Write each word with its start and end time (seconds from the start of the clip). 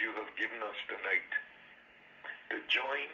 you 0.00 0.16
have 0.16 0.32
given 0.40 0.56
us 0.64 0.80
tonight 0.88 1.30
to 2.48 2.56
join 2.72 3.08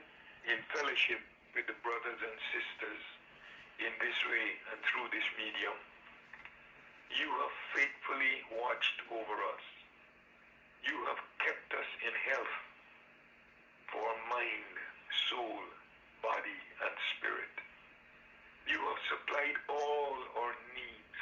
in 0.47 0.63
fellowship 0.71 1.19
with 1.59 1.67
the 1.67 1.75
brothers 1.83 2.23
and 2.23 2.39
sisters 2.55 3.03
in 3.83 3.91
this 3.99 4.15
way 4.31 4.47
and 4.71 4.79
through 4.87 5.11
this 5.11 5.27
medium. 5.35 5.75
You 7.11 7.27
have 7.43 7.57
faithfully 7.75 8.39
watched 8.55 9.03
over 9.11 9.35
us. 9.51 9.67
You 10.87 10.95
have 11.11 11.19
kept 11.43 11.75
us 11.75 11.91
in 12.07 12.15
health 12.31 12.55
for 13.91 14.07
mind, 14.31 14.75
soul, 15.27 15.59
body, 16.23 16.61
and 16.87 16.95
spirit. 17.19 17.55
You 18.71 18.79
have 18.79 19.03
supplied 19.11 19.59
all 19.67 20.15
our 20.39 20.55
needs. 20.71 21.19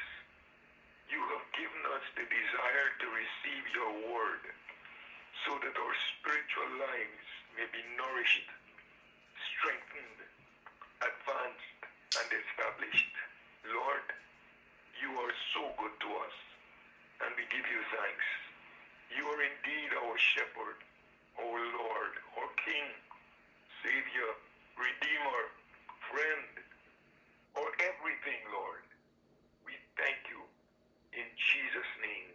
You 1.08 1.24
have 1.24 1.46
given 1.56 1.82
us 1.96 2.04
the 2.20 2.28
desire 2.28 2.88
to 3.00 3.06
receive 3.16 3.64
your 3.72 3.92
word 4.12 4.44
so 5.44 5.52
that 5.60 5.76
our 5.76 5.96
spiritual 6.16 6.70
lives 6.80 7.26
may 7.56 7.68
be 7.70 7.82
nourished, 8.00 8.48
strengthened, 9.54 10.20
advanced, 11.04 11.80
and 12.20 12.28
established. 12.32 13.12
Lord, 13.68 14.06
you 15.00 15.10
are 15.20 15.34
so 15.52 15.62
good 15.76 15.94
to 16.00 16.08
us, 16.24 16.36
and 17.24 17.30
we 17.36 17.44
give 17.52 17.64
you 17.68 17.80
thanks. 17.92 18.26
You 19.12 19.24
are 19.28 19.42
indeed 19.44 19.90
our 19.94 20.16
shepherd, 20.16 20.78
our 21.38 21.60
Lord, 21.76 22.12
our 22.40 22.50
King, 22.64 22.88
Savior, 23.84 24.30
Redeemer, 24.80 25.42
friend, 26.10 26.52
or 27.54 27.68
everything, 27.84 28.40
Lord. 28.50 28.82
We 29.66 29.76
thank 30.00 30.18
you 30.32 30.40
in 31.14 31.26
Jesus' 31.36 31.92
name. 32.02 32.30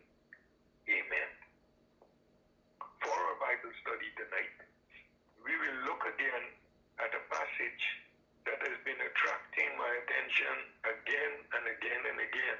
Amen. 0.87 1.29
For 3.03 3.15
our 3.15 3.37
Bible 3.39 3.71
study 3.83 4.08
tonight, 4.19 4.59
we 5.47 5.55
will 5.55 5.79
look 5.87 6.03
again 6.03 6.45
at 6.99 7.07
a 7.15 7.23
passage 7.31 7.83
that 8.43 8.59
has 8.59 8.75
been 8.83 8.99
attracting 8.99 9.71
my 9.79 9.91
attention 10.03 10.55
again 10.83 11.33
and 11.55 11.63
again 11.71 12.01
and 12.03 12.19
again. 12.19 12.59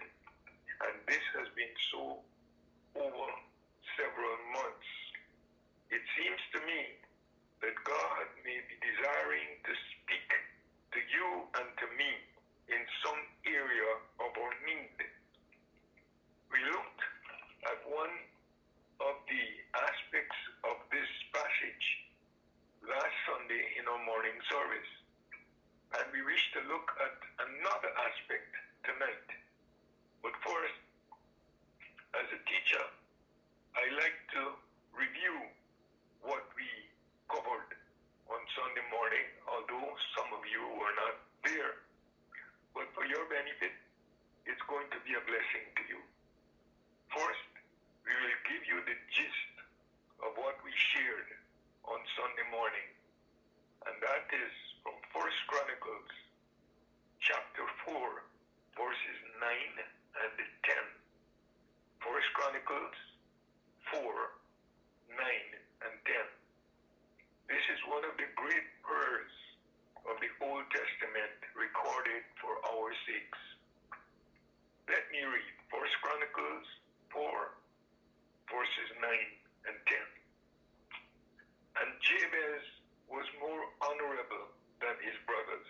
And 0.87 0.95
this 1.03 1.25
has 1.35 1.52
been 1.59 1.75
so 1.91 2.23
over 2.95 3.27
several 3.99 4.35
months. 4.55 4.89
It 5.91 5.99
seems 6.15 6.39
to 6.55 6.63
me 6.63 6.95
that 7.59 7.75
God 7.83 8.25
may 8.47 8.63
be 8.63 8.80
desiring 8.80 9.59
to 9.67 9.73
speak 9.99 10.30
to 10.95 10.99
you 11.11 11.27
and 11.59 11.67
to 11.75 11.87
me 11.99 12.11
in 12.71 12.81
some 13.03 13.19
area 13.43 13.91
of 14.23 14.31
our 14.31 14.55
need. 14.63 14.95
We 16.55 16.63
looked 16.71 17.03
at 17.67 17.83
one 17.83 18.15
of 18.99 19.15
the 19.31 19.45
aspects 19.75 20.39
of 20.67 20.75
this 20.91 21.07
passage 21.31 21.87
last 22.83 23.15
Sunday 23.31 23.80
in 23.80 23.87
our 23.87 24.02
morning 24.03 24.36
service. 24.52 24.91
And 25.95 26.05
we 26.11 26.21
wish 26.21 26.43
to 26.59 26.61
look 26.67 26.87
at 26.99 27.17
another 27.39 27.91
aspect 27.95 28.52
tonight. 28.83 29.27
But 30.19 30.36
first, 30.43 30.80
as 32.19 32.27
a 32.27 32.39
teacher, 32.43 32.86
I 33.80 33.86
like 33.97 34.19
to 34.36 34.43
review 34.91 35.47
what 36.21 36.43
we 36.59 36.67
covered 37.31 37.71
on 38.27 38.41
Sunday 38.53 38.86
morning, 38.91 39.25
although 39.47 39.95
some 40.19 40.30
of 40.36 40.43
you 40.43 40.61
were 40.75 40.95
not 40.99 41.15
there. 41.47 41.87
But 42.75 42.91
for 42.93 43.08
your 43.08 43.25
benefit, 43.31 43.73
it's 44.43 44.61
going 44.67 44.91
to 44.91 44.99
be 45.08 45.15
a 45.15 45.23
blessing 45.23 45.65
to 45.80 45.83
you. 45.87 46.02
First, 47.09 47.49
we 48.05 48.13
will 48.13 48.39
give 48.49 48.63
you 48.65 48.77
the 48.89 48.97
gist 49.13 49.55
of 50.25 50.33
what 50.36 50.58
we 50.65 50.73
shared 50.73 51.30
on 51.86 52.02
Sunday 52.17 52.47
morning, 52.49 52.89
and 53.86 53.95
that 54.02 54.26
is 54.33 54.53
from 54.81 54.97
First 55.14 55.37
Chronicles 55.45 56.11
chapter 57.21 57.65
4, 57.85 57.95
verses 58.76 59.17
9 59.38 59.45
and 60.26 60.35
10. 60.41 60.73
First 62.02 62.29
Chronicles 62.33 62.97
4, 63.93 64.02
9 64.02 65.21
and 65.85 65.95
10. 66.03 66.17
This 67.45 67.65
is 67.73 67.79
one 67.88 68.05
of 68.09 68.17
the 68.17 68.29
great 68.38 68.67
prayers 68.82 69.33
of 70.09 70.17
the 70.17 70.33
Old 70.45 70.65
Testament 70.73 71.38
recorded 71.53 72.26
for 72.41 72.58
our 72.73 72.89
sakes. 73.05 73.43
Let 74.89 75.05
me 75.14 75.21
read 75.26 75.55
First 75.70 75.93
Chronicles 76.02 76.65
4, 77.14 77.21
verses 78.52 78.89
9 79.02 79.09
and 79.70 79.77
10. 79.77 80.20
And 81.83 81.89
Jabez 82.03 82.64
was 83.08 83.25
more 83.39 83.64
honorable 83.81 84.52
than 84.81 84.95
his 85.02 85.15
brothers. 85.25 85.70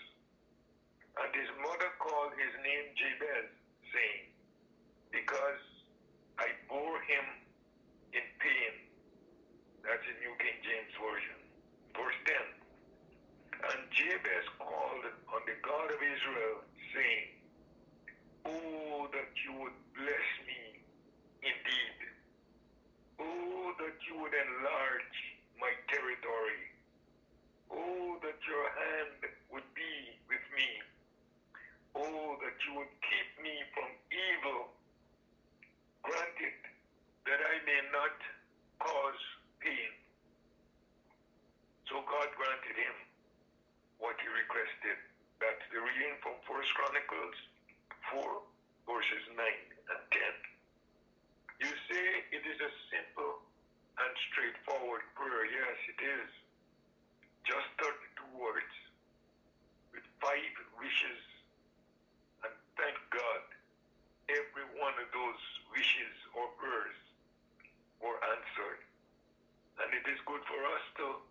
And 1.20 1.30
his 1.36 1.52
mother 1.60 1.92
called 2.00 2.32
his 2.40 2.54
name 2.64 2.86
Jabez, 2.96 3.48
saying, 3.92 4.32
Because 5.12 5.64
I 6.40 6.48
bore 6.72 7.02
him 7.04 7.26
in 8.16 8.26
pain. 8.40 8.74
That's 9.84 10.04
the 10.08 10.16
New 10.24 10.36
King 10.40 10.58
James 10.64 10.94
Version. 10.96 11.40
Verse 11.96 12.20
10. 12.24 12.60
And 13.60 13.80
Jabez 13.92 14.48
called 14.56 15.04
on 15.36 15.42
the 15.44 15.58
God 15.60 15.92
of 15.92 16.00
Israel, 16.00 16.64
saying, 16.96 17.28
Oh, 18.48 19.12
that 19.12 19.32
you 19.44 19.52
would 19.60 19.78
bless 19.92 20.30
me 20.48 20.80
indeed. 21.44 22.00
Oh, 23.20 23.76
that 23.84 23.99
you 24.10 24.18
would 24.18 24.34
enlarge 24.34 25.18
my 25.62 25.70
territory. 25.86 26.66
Oh, 27.70 28.18
that 28.26 28.42
your 28.42 28.66
hand 28.74 29.22
would 29.54 29.70
be 29.78 30.18
with 30.26 30.42
me. 30.58 30.70
Oh, 31.94 32.34
that 32.42 32.58
you 32.66 32.82
would 32.82 32.94
keep 33.06 33.30
me 33.46 33.54
from 33.78 33.90
evil. 34.10 34.74
Grant 36.02 36.38
it 36.42 36.62
that 37.30 37.38
I 37.38 37.62
may 37.70 37.82
not 37.94 38.18
cause 38.82 39.22
pain. 39.62 39.94
So 41.86 42.02
God 42.02 42.34
granted 42.34 42.74
him 42.74 42.98
what 44.02 44.18
he 44.18 44.26
requested. 44.34 44.98
That's 45.38 45.62
the 45.70 45.86
reading 45.86 46.18
from 46.26 46.34
First 46.50 46.74
Chronicles 46.74 47.38
4, 48.18 48.26
verses 48.90 49.24
9 49.38 49.38
and 49.38 50.02
10. 50.10 51.70
You 51.70 51.72
say 51.86 52.06
it 52.34 52.44
is 52.50 52.58
a 52.58 52.72
simple 52.90 53.46
and 54.00 54.14
straightforward 54.32 55.04
prayer. 55.16 55.44
Yes, 55.52 55.78
it 55.92 56.00
is. 56.00 56.30
Just 57.44 57.68
32 57.84 58.40
words 58.40 58.76
with 59.92 60.06
five 60.24 60.56
wishes. 60.80 61.22
And 62.48 62.54
thank 62.80 62.96
God, 63.12 63.44
every 64.32 64.68
one 64.80 64.96
of 65.04 65.10
those 65.12 65.44
wishes 65.76 66.16
or 66.32 66.48
prayers 66.56 66.96
were 68.00 68.20
answered. 68.24 68.82
And 69.84 69.90
it 69.96 70.06
is 70.08 70.19
good 70.30 70.46
for 70.46 70.62
us 70.62 70.86
to 70.98 71.29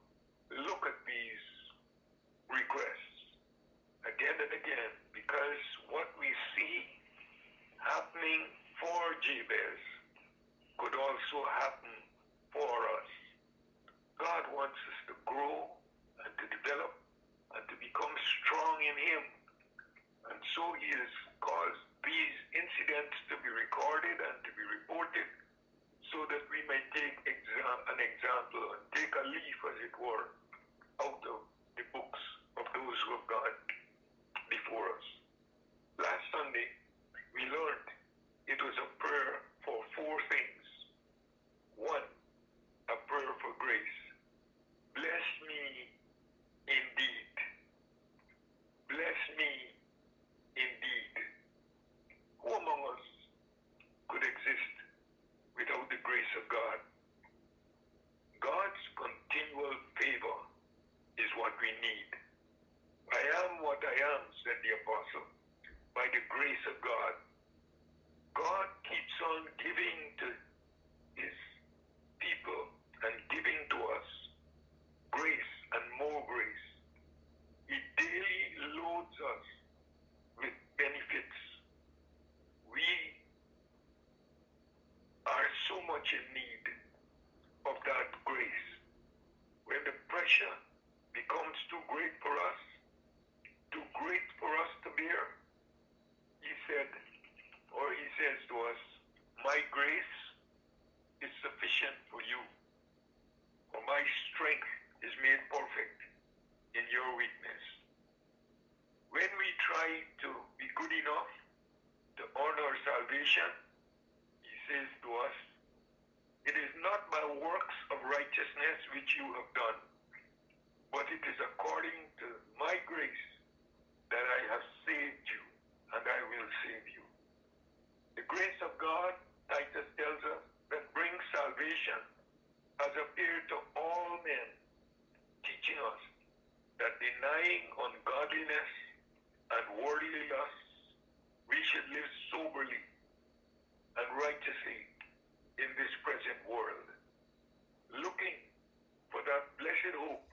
blessed 149.89 150.05
hope 150.05 150.29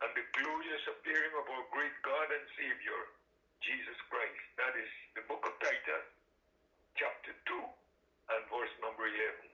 and 0.00 0.10
the 0.16 0.24
glorious 0.40 0.84
appearing 0.88 1.34
of 1.36 1.44
our 1.44 1.64
great 1.76 1.92
God 2.00 2.28
and 2.32 2.46
Savior, 2.56 3.00
Jesus 3.60 3.98
Christ. 4.08 4.44
That 4.56 4.72
is 4.80 4.88
the 5.12 5.24
book 5.28 5.44
of 5.44 5.52
Titus, 5.60 6.06
chapter 6.96 7.36
2 7.44 7.52
and 7.52 8.40
verse 8.48 8.72
number 8.80 9.04
11. 9.04 9.44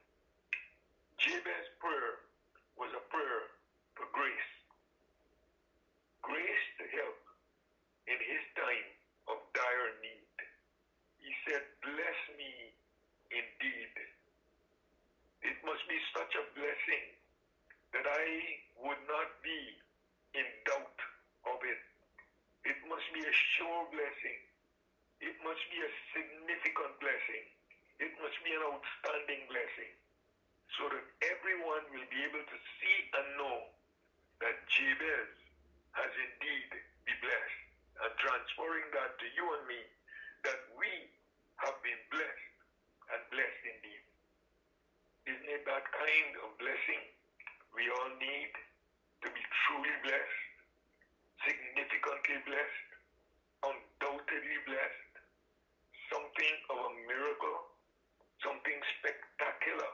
Jabez's 1.19 1.71
prayer 1.83 2.31
was 2.79 2.95
a 2.95 3.03
prayer 3.11 3.59
for 3.99 4.07
grace. 4.15 4.51
Grace 6.23 6.67
to 6.79 6.85
help 6.95 7.21
in 8.07 8.19
his 8.23 8.45
time 8.55 8.89
of 9.35 9.43
dire 9.51 9.91
need. 9.99 10.35
He 11.19 11.33
said, 11.49 11.65
Bless 11.83 12.21
me 12.39 12.55
indeed. 13.35 13.95
It 15.43 15.59
must 15.67 15.83
be 15.91 15.99
such 16.15 16.33
a 16.39 16.45
blessing 16.55 17.19
that 17.95 18.11
I 18.11 18.27
would 18.83 19.03
not 19.07 19.31
be 19.47 19.61
in 20.35 20.47
doubt 20.67 20.99
of 21.47 21.63
it. 21.63 21.83
It 22.67 22.79
must 22.91 23.07
be 23.15 23.23
a 23.23 23.35
sure 23.55 23.87
blessing. 23.95 24.41
It 25.23 25.39
must 25.47 25.63
be 25.71 25.79
a 25.79 25.91
significant 26.11 26.99
blessing. 26.99 27.45
It 28.03 28.13
must 28.19 28.35
be 28.43 28.51
an 28.51 28.67
outstanding 28.67 29.47
blessing. 29.47 29.95
So 30.75 30.91
that 30.91 31.07
everyone 31.23 31.87
will 31.95 32.09
be 32.11 32.21
able 32.27 32.43
to 32.43 32.59
see 32.83 32.99
and 33.15 33.27
know 33.39 33.59
that 34.43 34.59
Jabez 34.67 35.31
has 35.95 36.11
indeed 36.19 36.71
been 37.07 37.21
blessed. 37.23 37.63
And 38.03 38.11
transferring 38.19 38.91
that 38.91 39.15
to 39.23 39.27
you 39.39 39.47
and 39.55 39.65
me, 39.71 39.81
that 40.51 40.61
we 40.75 40.91
have 41.63 41.79
been 41.87 42.03
blessed 42.11 42.55
and 43.15 43.23
blessed 43.31 43.63
indeed. 43.71 44.05
Isn't 45.31 45.47
it 45.47 45.63
that 45.63 45.87
kind 45.95 46.33
of 46.43 46.59
blessing 46.59 47.07
we 47.75 47.91
all 47.91 48.13
need 48.23 48.55
to 49.27 49.29
be 49.35 49.43
truly 49.67 49.95
blessed, 50.07 50.47
significantly 51.43 52.39
blessed, 52.47 52.89
undoubtedly 53.67 54.59
blessed, 54.63 55.13
something 56.07 56.55
of 56.71 56.79
a 56.79 56.93
miracle, 57.11 57.59
something 58.47 58.79
spectacular? 59.03 59.91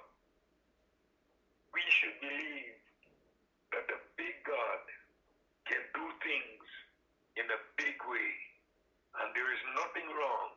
We 1.72 1.80
should 1.88 2.20
believe 2.20 2.76
that 3.72 3.88
the 3.88 4.00
big 4.20 4.36
God 4.44 4.84
can 5.64 5.80
do 5.96 6.04
things 6.20 6.64
in 7.40 7.48
a 7.48 7.60
big 7.80 7.96
way. 7.96 8.32
And 9.24 9.32
there 9.32 9.48
is 9.56 9.62
nothing 9.72 10.08
wrong 10.12 10.52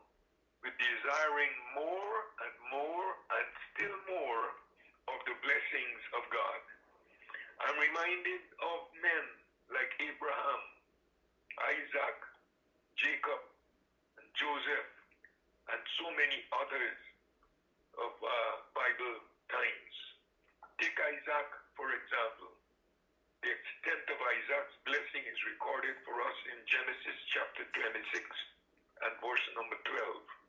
with 0.59 0.75
desiring 1.13 1.54
more 1.77 2.18
and 2.42 2.56
more 2.74 3.07
and 3.38 3.45
still 3.69 3.98
more 4.10 4.45
of 5.13 5.18
the 5.30 5.36
blessings 5.45 6.01
of 6.18 6.25
God. 6.33 6.62
I'm 7.62 7.77
reminded 7.77 8.42
of 8.57 8.80
men 8.98 9.25
like 9.69 9.94
Abraham, 10.01 10.62
Isaac, 11.69 12.18
Jacob, 12.98 13.45
and 14.18 14.25
Joseph, 14.33 14.89
and 15.69 15.81
so 16.01 16.10
many 16.18 16.42
others 16.50 16.98
of 18.01 18.13
uh, 18.18 18.33
Bible 18.74 19.21
times. 19.54 19.95
Take 20.81 20.98
Isaac, 20.98 21.50
for 21.77 21.94
example. 21.94 22.57
The 23.45 23.54
extent 23.54 24.06
of 24.10 24.18
Isaac's 24.18 24.77
blessing 24.89 25.30
is 25.30 25.39
recorded 25.45 25.94
for 26.10 26.18
us 26.25 26.38
in 26.50 26.57
Genesis 26.65 27.18
chapter 27.38 27.69
26 27.69 28.01
and 28.01 29.13
verse 29.21 29.45
number 29.54 29.77
12. 29.86 30.42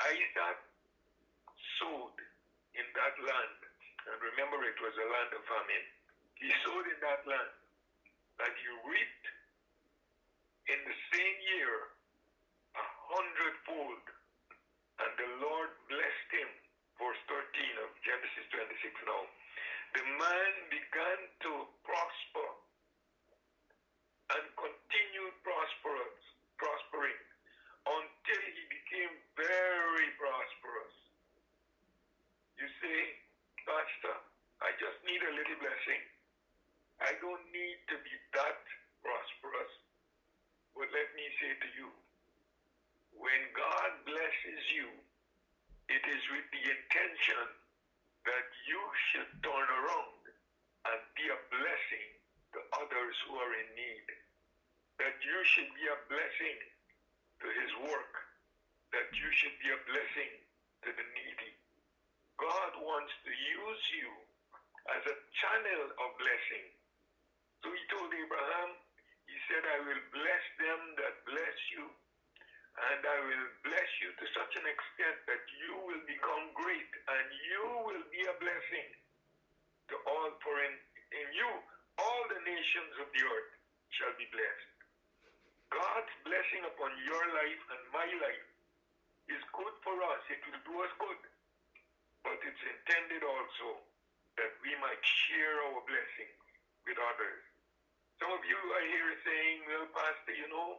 Isaac 0.00 0.58
sowed 1.76 2.16
in 2.72 2.86
that 2.96 3.14
land, 3.20 3.58
and 4.08 4.16
remember 4.32 4.56
it 4.64 4.80
was 4.80 4.96
a 4.96 5.08
land 5.12 5.30
of 5.36 5.44
famine. 5.44 5.86
He 6.40 6.48
sowed 6.64 6.88
in 6.88 6.96
that 7.04 7.20
land 7.28 7.52
that 8.40 8.54
he 8.56 8.68
reaped 8.88 9.26
in 10.72 10.80
the 10.88 10.96
same 11.12 11.36
year 11.52 11.92
a 12.80 12.84
hundredfold, 13.12 14.04
and 15.04 15.12
the 15.20 15.30
Lord 15.44 15.70
blessed 15.92 16.30
him. 16.32 16.50
Verse 16.96 17.20
13 17.28 17.84
of 17.84 17.90
Genesis 18.00 18.46
26 18.56 19.04
now. 19.04 19.24
The 20.00 20.04
man 20.16 20.52
began 20.72 21.20
to 21.44 21.52
prosper 21.84 22.48
and 24.32 24.44
continued 24.56 25.36
prosperous, 25.44 26.18
prospering 26.56 27.20
until 27.86 28.42
he 28.54 28.62
became 28.68 29.14
very 29.36 30.08
prosperous. 30.20 30.96
You 32.60 32.68
say, 32.84 32.98
Pastor, 33.64 34.16
I 34.60 34.76
just 34.76 35.00
need 35.08 35.22
a 35.24 35.32
little 35.32 35.58
blessing. 35.64 36.02
I 37.00 37.16
don't 37.24 37.46
need 37.48 37.78
to 37.88 37.96
be 38.04 38.14
that 38.36 38.60
prosperous. 39.00 39.72
But 40.76 40.92
let 40.92 41.08
me 41.16 41.24
say 41.50 41.58
to 41.58 41.70
you, 41.74 41.90
when 43.18 43.42
God 43.58 43.90
blesses 44.06 44.62
you, 44.70 44.86
it 45.90 46.04
is 46.06 46.22
with 46.30 46.46
the 46.54 46.62
intention 46.62 47.46
that 48.22 48.46
you 48.70 48.78
should 49.10 49.30
turn 49.42 49.66
around 49.66 50.22
and 50.94 51.00
be 51.18 51.26
a 51.26 51.42
blessing 51.50 52.08
to 52.54 52.58
others 52.78 53.14
who 53.26 53.34
are 53.34 53.50
in 53.50 53.68
need. 53.74 54.06
That 55.02 55.18
you 55.26 55.38
should 55.50 55.74
be 55.74 55.90
a 55.90 56.02
blessing 56.06 56.58
to 57.42 57.46
his 57.50 57.72
work. 57.90 58.14
That 58.94 59.10
you 59.10 59.28
should 59.34 59.56
be 59.58 59.74
a 59.74 59.84
blessing 59.90 60.32
to 60.86 60.90
the 60.94 61.06
needy. 61.18 61.52
God 62.38 62.78
wants 62.78 63.14
to 63.26 63.32
use 63.34 63.84
you 63.98 64.10
as 64.94 65.02
a 65.02 65.18
channel 65.34 65.82
of 65.98 66.08
blessing. 66.14 66.66
So 67.66 67.74
he 67.74 67.82
told 67.90 68.14
Abraham, 68.14 68.70
said, 69.50 69.66
I 69.66 69.82
will 69.82 70.04
bless 70.14 70.44
them 70.62 70.80
that 71.02 71.14
bless 71.26 71.58
you, 71.74 71.90
and 71.90 73.00
I 73.02 73.18
will 73.26 73.46
bless 73.66 73.90
you 73.98 74.14
to 74.14 74.24
such 74.30 74.52
an 74.54 74.66
extent 74.70 75.18
that 75.26 75.42
you 75.66 75.74
will 75.90 76.04
become 76.06 76.54
great, 76.54 76.92
and 77.10 77.26
you 77.50 77.64
will 77.90 78.06
be 78.14 78.22
a 78.30 78.36
blessing 78.38 78.88
to 79.90 79.98
all, 80.06 80.30
for 80.46 80.54
in, 80.62 80.74
in 81.18 81.28
you 81.34 81.50
all 81.98 82.22
the 82.30 82.40
nations 82.46 82.94
of 83.02 83.10
the 83.10 83.22
earth 83.26 83.52
shall 83.90 84.14
be 84.14 84.24
blessed. 84.30 84.70
God's 85.74 86.14
blessing 86.24 86.62
upon 86.66 86.94
your 87.02 87.24
life 87.34 87.62
and 87.74 87.82
my 87.92 88.08
life 88.22 88.46
is 89.30 89.42
good 89.54 89.74
for 89.82 89.94
us. 90.14 90.22
It 90.30 90.42
will 90.48 90.62
do 90.66 90.74
us 90.82 90.92
good. 90.98 91.20
But 92.26 92.38
it's 92.42 92.62
intended 92.64 93.22
also 93.22 93.82
that 94.38 94.52
we 94.64 94.72
might 94.82 95.02
share 95.02 95.56
our 95.70 95.82
blessings 95.86 96.40
with 96.88 96.98
others. 96.98 97.49
Some 98.20 98.36
of 98.36 98.44
you 98.44 98.60
are 98.60 98.84
here 98.84 99.12
saying, 99.24 99.64
well, 99.64 99.88
Pastor, 99.96 100.36
you 100.36 100.44
know, 100.52 100.76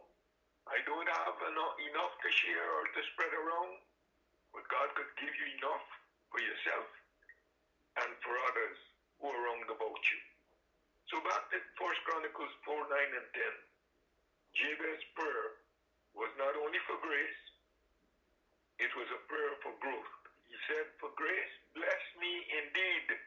I 0.70 0.78
don't 0.86 1.10
have 1.10 1.38
enough, 1.42 2.14
to 2.22 2.30
share 2.46 2.68
or 2.78 2.86
to 2.86 3.02
spread 3.14 3.34
around, 3.34 3.82
but 4.54 4.62
God 4.70 4.94
could 4.94 5.10
give 5.18 5.34
you 5.34 5.48
enough 5.58 5.86
for 6.30 6.38
yourself 6.38 6.86
and 7.98 8.14
for 8.22 8.38
others 8.46 8.78
who 9.18 9.26
are 9.34 9.42
round 9.42 9.66
about 9.74 10.04
you. 10.06 10.22
So 11.10 11.18
back 11.26 11.50
to 11.50 11.58
1 11.58 12.06
Chronicles 12.06 12.54
4, 12.62 12.78
9, 12.78 13.18
and 13.18 13.28
10. 13.34 14.62
Jabez's 14.62 15.02
prayer 15.18 15.66
was 16.14 16.30
not 16.38 16.54
only 16.62 16.78
for 16.86 17.02
grace, 17.02 17.42
it 18.78 18.94
was 18.94 19.10
a 19.18 19.22
prayer 19.26 19.54
for 19.66 19.74
growth. 19.82 20.14
He 20.46 20.54
said, 20.70 20.94
For 21.02 21.10
grace, 21.18 21.54
bless 21.74 22.04
me 22.22 22.34
indeed. 22.54 23.18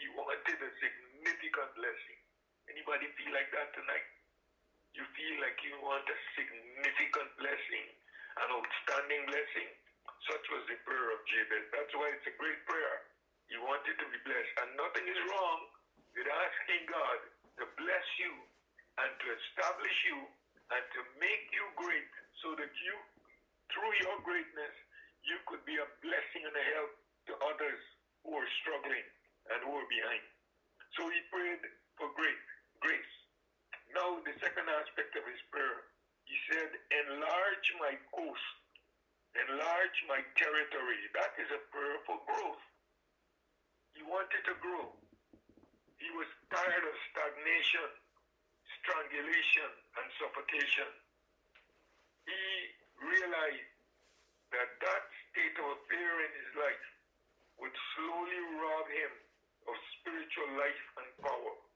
He 0.00 0.08
wanted 0.16 0.56
a 0.56 0.70
significant 0.80 1.70
blessing. 1.76 2.20
Anybody 2.68 3.08
feel 3.16 3.32
like 3.32 3.48
that 3.56 3.72
tonight? 3.72 4.06
You 4.92 5.04
feel 5.16 5.36
like 5.40 5.56
you 5.64 5.72
want 5.80 6.04
a 6.04 6.18
significant 6.36 7.30
blessing, 7.40 7.86
an 8.44 8.48
outstanding 8.52 9.24
blessing? 9.24 9.68
Such 10.28 10.44
was 10.52 10.64
the 10.68 10.76
prayer 10.84 11.08
of 11.16 11.20
Jabez. 11.24 11.64
That's 11.72 11.92
why 11.96 12.12
it's 12.12 12.28
a 12.28 12.36
great 12.36 12.60
prayer. 12.68 13.08
He 13.48 13.56
wanted 13.56 13.96
to 13.96 14.06
be 14.12 14.18
blessed. 14.20 14.52
And 14.60 14.76
nothing 14.76 15.06
is 15.08 15.20
wrong 15.32 15.60
with 16.12 16.28
asking 16.28 16.82
God 16.92 17.18
to 17.56 17.64
bless 17.80 18.06
you 18.20 18.32
and 19.00 19.10
to 19.16 19.26
establish 19.32 19.98
you 20.12 20.18
and 20.68 20.84
to 20.92 21.00
make 21.16 21.48
you 21.56 21.64
great 21.80 22.12
so 22.44 22.52
that 22.52 22.72
you, 22.84 22.96
through 23.72 23.94
your 24.04 24.20
greatness, 24.28 24.74
you 25.24 25.40
could 25.48 25.64
be 25.64 25.80
a 25.80 25.88
blessing 26.04 26.44
and 26.44 26.52
a 26.52 26.64
help 26.76 26.92
to 27.32 27.32
others 27.48 27.80
who 28.24 28.36
are 28.36 28.50
struggling 28.60 29.06
and 29.56 29.64
who 29.64 29.72
were 29.72 29.88
behind. 29.88 30.24
So 31.00 31.08
he 31.08 31.20
prayed 31.32 31.64
for 31.96 32.12
great 32.12 32.44
grace. 32.80 33.14
Now 33.94 34.20
the 34.22 34.34
second 34.38 34.68
aspect 34.68 35.16
of 35.16 35.24
his 35.26 35.40
prayer, 35.50 35.88
he 36.28 36.36
said, 36.52 36.70
enlarge 36.92 37.68
my 37.80 37.94
coast, 38.12 38.48
enlarge 39.34 39.98
my 40.06 40.20
territory. 40.36 41.00
That 41.16 41.32
is 41.40 41.50
a 41.50 41.62
prayer 41.72 41.98
for 42.04 42.20
growth. 42.28 42.64
He 43.96 44.04
wanted 44.06 44.42
to 44.46 44.54
grow. 44.62 44.92
He 45.98 46.10
was 46.14 46.30
tired 46.54 46.84
of 46.86 46.94
stagnation, 47.10 47.90
strangulation, 48.78 49.70
and 49.98 50.06
suffocation. 50.22 50.90
He 52.28 52.44
realized 53.02 53.72
that 54.54 54.70
that 54.80 55.04
state 55.32 55.56
of 55.58 55.66
affair 55.74 56.12
in 56.22 56.32
his 56.38 56.52
life 56.54 56.86
would 57.58 57.74
slowly 57.96 58.40
rob 58.62 58.86
him 58.86 59.12
of 59.66 59.74
spiritual 59.98 60.50
life 60.56 60.84
and 61.02 61.10
power. 61.20 61.67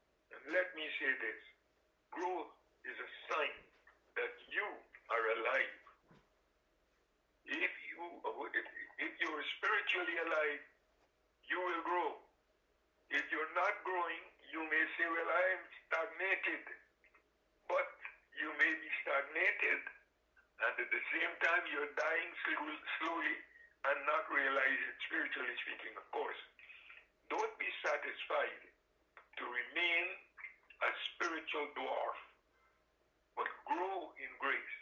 Let 0.50 0.68
me 0.74 0.86
say 0.98 1.10
this 1.22 1.40
growth 2.10 2.50
is 2.82 2.96
a 2.98 3.10
sign 3.30 3.56
that 4.18 4.34
you 4.50 4.66
are 5.10 5.24
alive. 5.38 5.76
If 7.46 7.72
you 7.94 8.02
if 8.98 9.12
you're 9.22 9.44
spiritually 9.58 10.16
alive, 10.26 10.62
you 11.46 11.58
will 11.58 11.82
grow. 11.86 12.10
If 13.12 13.24
you're 13.30 13.54
not 13.54 13.74
growing, 13.84 14.22
you 14.50 14.62
may 14.66 14.84
say, 14.98 15.06
Well, 15.06 15.30
I 15.30 15.44
am 15.58 15.62
stagnated. 15.86 16.64
But 17.68 17.88
you 18.40 18.50
may 18.56 18.72
be 18.72 18.90
stagnated, 19.04 19.82
and 20.64 20.74
at 20.80 20.90
the 20.90 21.02
same 21.12 21.32
time, 21.44 21.62
you're 21.70 21.92
dying 21.94 22.30
slowly 22.98 23.36
and 23.84 23.98
not 24.06 24.24
realize 24.30 24.80
it, 24.80 24.96
spiritually 25.06 25.56
speaking, 25.66 25.94
of 25.98 26.06
course. 26.14 26.38
Don't 27.30 27.54
be 27.58 27.70
satisfied 27.82 28.62
to 29.38 29.44
remain 29.44 30.06
a 30.82 30.90
spiritual 31.14 31.66
dwarf, 31.78 32.18
but 33.38 33.48
grow 33.70 34.10
in 34.18 34.30
grace 34.42 34.76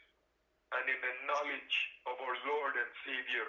and 0.73 0.85
in 0.87 1.01
the 1.03 1.15
knowledge 1.27 1.77
of 2.09 2.17
our 2.25 2.37
Lord 2.47 2.75
and 2.79 2.93
Savior, 3.05 3.47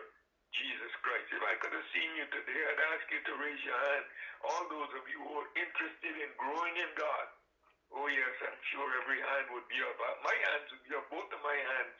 Jesus 0.52 0.92
Christ. 1.06 1.32
If 1.32 1.44
I 1.46 1.56
could 1.64 1.72
have 1.72 1.90
seen 1.96 2.12
you 2.18 2.28
today, 2.28 2.62
I'd 2.66 2.86
ask 2.98 3.06
you 3.08 3.22
to 3.24 3.34
raise 3.40 3.62
your 3.64 3.78
hand. 3.78 4.06
All 4.44 4.64
those 4.68 4.92
of 5.00 5.06
you 5.08 5.20
who 5.22 5.34
are 5.38 5.52
interested 5.56 6.16
in 6.18 6.32
growing 6.36 6.76
in 6.76 6.92
God. 6.98 7.28
Oh, 7.92 8.08
yes, 8.08 8.36
I'm 8.44 8.62
sure 8.72 8.88
every 9.04 9.20
hand 9.20 9.52
would 9.54 9.68
be 9.68 9.80
up. 9.84 9.98
Uh, 10.00 10.16
my 10.24 10.36
hands 10.52 10.68
would 10.72 10.84
be 10.88 10.96
up. 10.96 11.08
Both 11.12 11.30
of 11.32 11.42
my 11.44 11.56
hands 11.56 11.98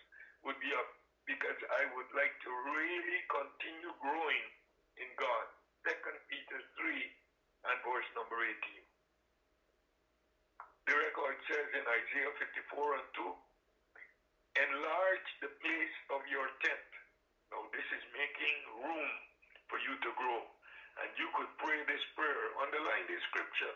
would 0.48 0.60
be 0.60 0.72
up 0.74 0.90
because 1.28 1.60
I 1.80 1.84
would 1.96 2.12
like 2.18 2.34
to 2.48 2.52
really 2.76 3.20
continue 3.30 3.94
growing 4.02 4.46
in 5.00 5.10
God. 5.20 5.46
Second 5.86 6.18
Peter 6.32 6.60
3 6.80 6.96
and 7.72 7.78
verse 7.86 8.10
number 8.16 8.40
18. 8.42 8.91
The 10.92 11.00
record 11.00 11.40
says 11.48 11.72
in 11.72 11.88
Isaiah 11.88 12.36
54 12.68 13.00
and 13.00 13.08
2, 13.16 13.24
enlarge 14.60 15.30
the 15.40 15.48
place 15.64 15.96
of 16.12 16.20
your 16.28 16.44
tent. 16.60 16.90
Now 17.48 17.64
this 17.72 17.88
is 17.96 18.04
making 18.12 18.58
room 18.84 19.12
for 19.72 19.80
you 19.88 19.96
to 19.96 20.12
grow. 20.20 20.44
And 21.00 21.08
you 21.16 21.32
could 21.32 21.48
pray 21.64 21.80
this 21.88 22.04
prayer, 22.12 22.44
underline 22.60 23.08
this 23.08 23.24
scripture, 23.32 23.72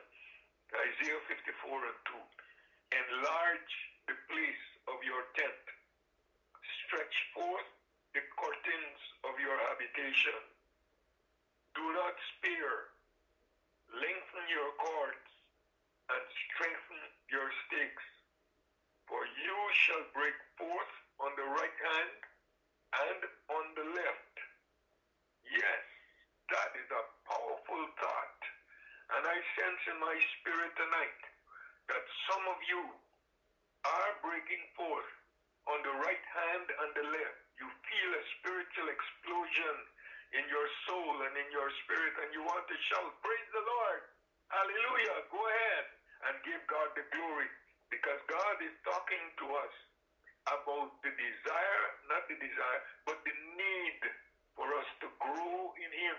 Isaiah 0.75 1.23
54 1.31 1.87
and 1.87 1.99
2. 2.03 2.99
Enlarge 2.99 3.73
the 4.11 4.19
place 4.27 4.65
of 4.91 4.99
your 5.07 5.23
tent 5.39 5.63
stretch 6.83 7.15
forth 7.31 7.69
the 8.11 8.27
curtains 8.35 8.99
of 9.23 9.39
your 9.39 9.55
habitation. 9.71 10.35
Do 11.79 11.85
not 11.95 12.19
spare. 12.35 12.91
Lengthen 14.03 14.45
your 14.51 14.67
strengthen 14.83 15.24
your 17.35 17.51
stakes. 17.67 18.07
For 19.11 19.19
you 19.19 19.57
shall 19.83 20.05
break 20.15 20.37
forth 20.55 20.93
on 21.19 21.35
the 21.35 21.47
right 21.51 21.77
hand 21.91 22.15
and 23.11 23.19
on 23.51 23.65
the 23.75 23.87
left. 23.91 24.35
Yes, 25.43 25.83
that 26.55 26.71
is 26.79 26.89
a 26.95 27.03
powerful 27.27 27.83
thought. 27.99 28.39
And 29.19 29.23
I 29.27 29.37
sense 29.59 29.81
in 29.91 29.97
my 29.99 30.15
spirit 30.39 30.73
tonight 30.79 31.21
that 31.91 32.05
some 32.31 32.43
of 32.49 32.59
you 32.71 32.81
are 33.83 34.11
breaking 34.23 34.63
forth 34.79 35.11
on 35.69 35.83
the 35.83 35.95
right 36.07 36.25
hand 36.39 36.65
and 36.71 36.91
the 36.95 37.05
left. 37.19 37.39
You 37.59 37.67
feel 37.67 38.11
a 38.15 38.23
spiritual 38.39 38.89
explosion 38.89 39.75
in 40.39 40.43
your 40.49 40.67
soul 40.87 41.15
and 41.29 41.35
in 41.35 41.49
your 41.53 41.69
spirit, 41.85 42.15
and 42.25 42.33
you 42.33 42.41
want 42.43 42.65
to 42.65 42.77
shout, 42.89 43.11
Praise 43.21 43.49
the 43.53 43.63
Lord! 43.63 44.01
Hallelujah! 44.51 45.29
Go 45.29 45.39
ahead 45.39 45.85
and 46.29 46.35
give 46.45 46.61
God 46.65 46.89
the 46.97 47.05
glory 47.13 47.49
because 47.93 48.19
God 48.25 48.57
is 48.65 48.73
talking 48.81 49.25
to 49.41 49.45
us 49.53 49.73
about 50.49 50.93
the 51.01 51.13
desire, 51.13 51.85
not 52.09 52.25
the 52.29 52.37
desire, 52.37 52.81
but 53.05 53.17
the 53.25 53.35
need 53.57 54.01
for 54.57 54.67
us 54.77 54.89
to 55.05 55.07
grow 55.21 55.73
in 55.77 55.91
Him, 55.93 56.17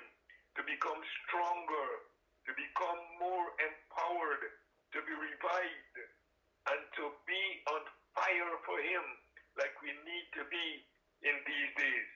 to 0.59 0.63
become 0.67 0.99
stronger, 1.27 1.89
to 2.47 2.53
become 2.55 3.01
more 3.19 3.47
empowered, 3.63 4.43
to 4.95 4.99
be 5.03 5.15
revived, 5.15 5.97
and 6.71 6.81
to 6.99 7.05
be 7.27 7.43
on 7.71 7.83
fire 8.15 8.55
for 8.67 8.79
Him 8.83 9.05
like 9.59 9.75
we 9.83 9.91
need 10.07 10.27
to 10.39 10.43
be 10.51 10.69
in 11.23 11.37
these 11.47 11.71
days. 11.79 12.09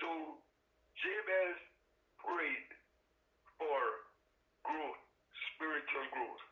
So 0.00 0.08
Jabez 0.98 1.58
prayed 2.22 2.70
for 3.58 3.78
growth, 4.62 5.02
spiritual 5.54 6.06
growth. 6.14 6.44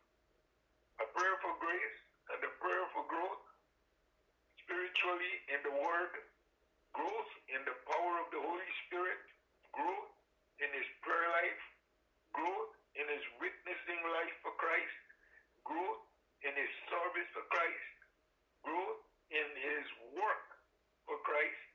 A 1.03 1.07
prayer 1.13 1.37
for 1.45 1.55
grace 1.61 1.99
and 2.33 2.41
a 2.41 2.53
prayer 2.61 2.87
for 2.97 3.05
growth. 3.09 3.45
Spiritually 4.65 5.35
in 5.53 5.61
the 5.63 5.75
Word, 5.79 6.13
growth 6.97 7.33
in 7.53 7.61
the 7.69 7.77
power 7.87 8.15
of 8.25 8.29
the 8.33 8.41
Holy 8.41 8.71
Spirit, 8.89 9.21
growth 9.77 10.11
in 10.59 10.69
his 10.73 10.89
prayer 11.05 11.29
life, 11.37 11.63
growth 12.33 12.73
in 12.97 13.07
his 13.13 13.25
witnessing 13.39 14.01
life 14.17 14.37
for 14.41 14.57
Christ, 14.57 15.01
growth 15.63 16.03
in 16.43 16.53
his 16.57 16.73
service 16.89 17.29
for 17.37 17.45
Christ, 17.53 17.89
growth 18.65 19.01
in 19.31 19.49
his 19.61 19.87
work 20.17 20.47
for 21.05 21.21
Christ, 21.29 21.67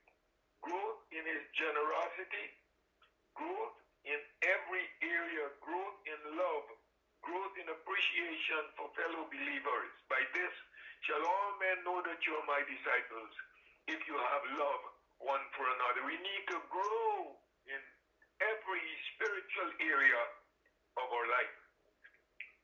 growth 0.66 1.00
in 1.14 1.24
his 1.24 1.44
generosity, 1.54 2.48
growth 3.38 3.76
in 4.04 4.20
every 4.44 4.86
area, 5.06 5.46
growth 5.62 5.98
in 6.10 6.20
love, 6.34 6.66
growth 7.22 7.54
in 7.62 7.70
appreciation 7.70 8.64
for 8.78 8.90
fellow 8.98 9.30
believers. 9.30 9.92
By 10.10 10.22
this 10.34 10.54
shall 11.06 11.22
all 11.22 11.52
men 11.62 11.78
know 11.86 12.02
you 12.26 12.34
are 12.38 12.48
my 12.48 12.62
disciples, 12.66 13.32
if 13.90 14.00
you 14.06 14.16
have 14.16 14.44
love 14.58 14.84
one 15.22 15.44
for 15.54 15.66
another. 15.66 16.06
We 16.06 16.18
need 16.18 16.44
to 16.54 16.60
grow 16.70 17.38
in 17.70 17.82
every 18.42 18.86
spiritual 19.14 19.70
area 19.82 20.22
of 20.98 21.08
our 21.10 21.28
life. 21.30 21.56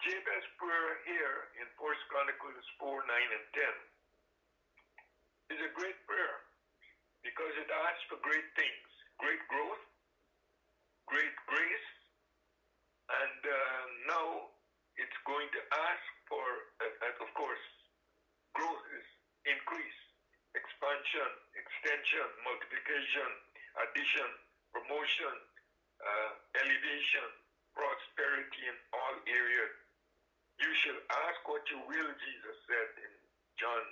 Jabez's 0.05 0.47
prayer 0.61 0.93
here 1.09 1.37
in 1.57 1.67
1 1.77 2.09
Chronicles 2.09 2.65
4, 2.81 3.01
9, 3.01 3.09
and 3.09 3.45
10 5.49 5.57
is 5.57 5.59
a 5.65 5.71
great 5.73 5.97
prayer 6.05 6.37
because 7.25 7.53
it 7.57 7.69
asks 7.69 8.03
for 8.09 8.21
great 8.21 8.45
things 8.53 8.87
great 9.17 9.41
growth, 9.49 9.83
great 11.09 11.33
grace, 11.49 11.89
and 13.09 13.41
uh, 13.41 13.83
now 14.05 14.27
it's 14.97 15.19
going 15.25 15.49
to 15.49 15.61
ask 15.73 16.05
for, 16.29 16.45
uh, 16.81 17.23
of 17.25 17.29
course, 17.33 17.65
growth 18.53 18.85
is 18.93 19.07
increase, 19.49 19.99
expansion, 20.53 21.29
extension, 21.57 22.25
multiplication, 22.45 23.29
addition, 23.89 24.29
promotion, 24.69 25.33
uh, 26.01 26.31
elevation, 26.61 27.27
prosperity 27.73 28.63
in 28.69 28.77
all 28.93 29.15
areas. 29.25 29.73
You 30.61 30.71
shall 30.81 30.99
ask 31.25 31.41
what 31.45 31.65
you 31.69 31.81
will, 31.85 32.11
Jesus 32.21 32.57
said 32.69 32.89
in 33.01 33.13
John 33.61 33.83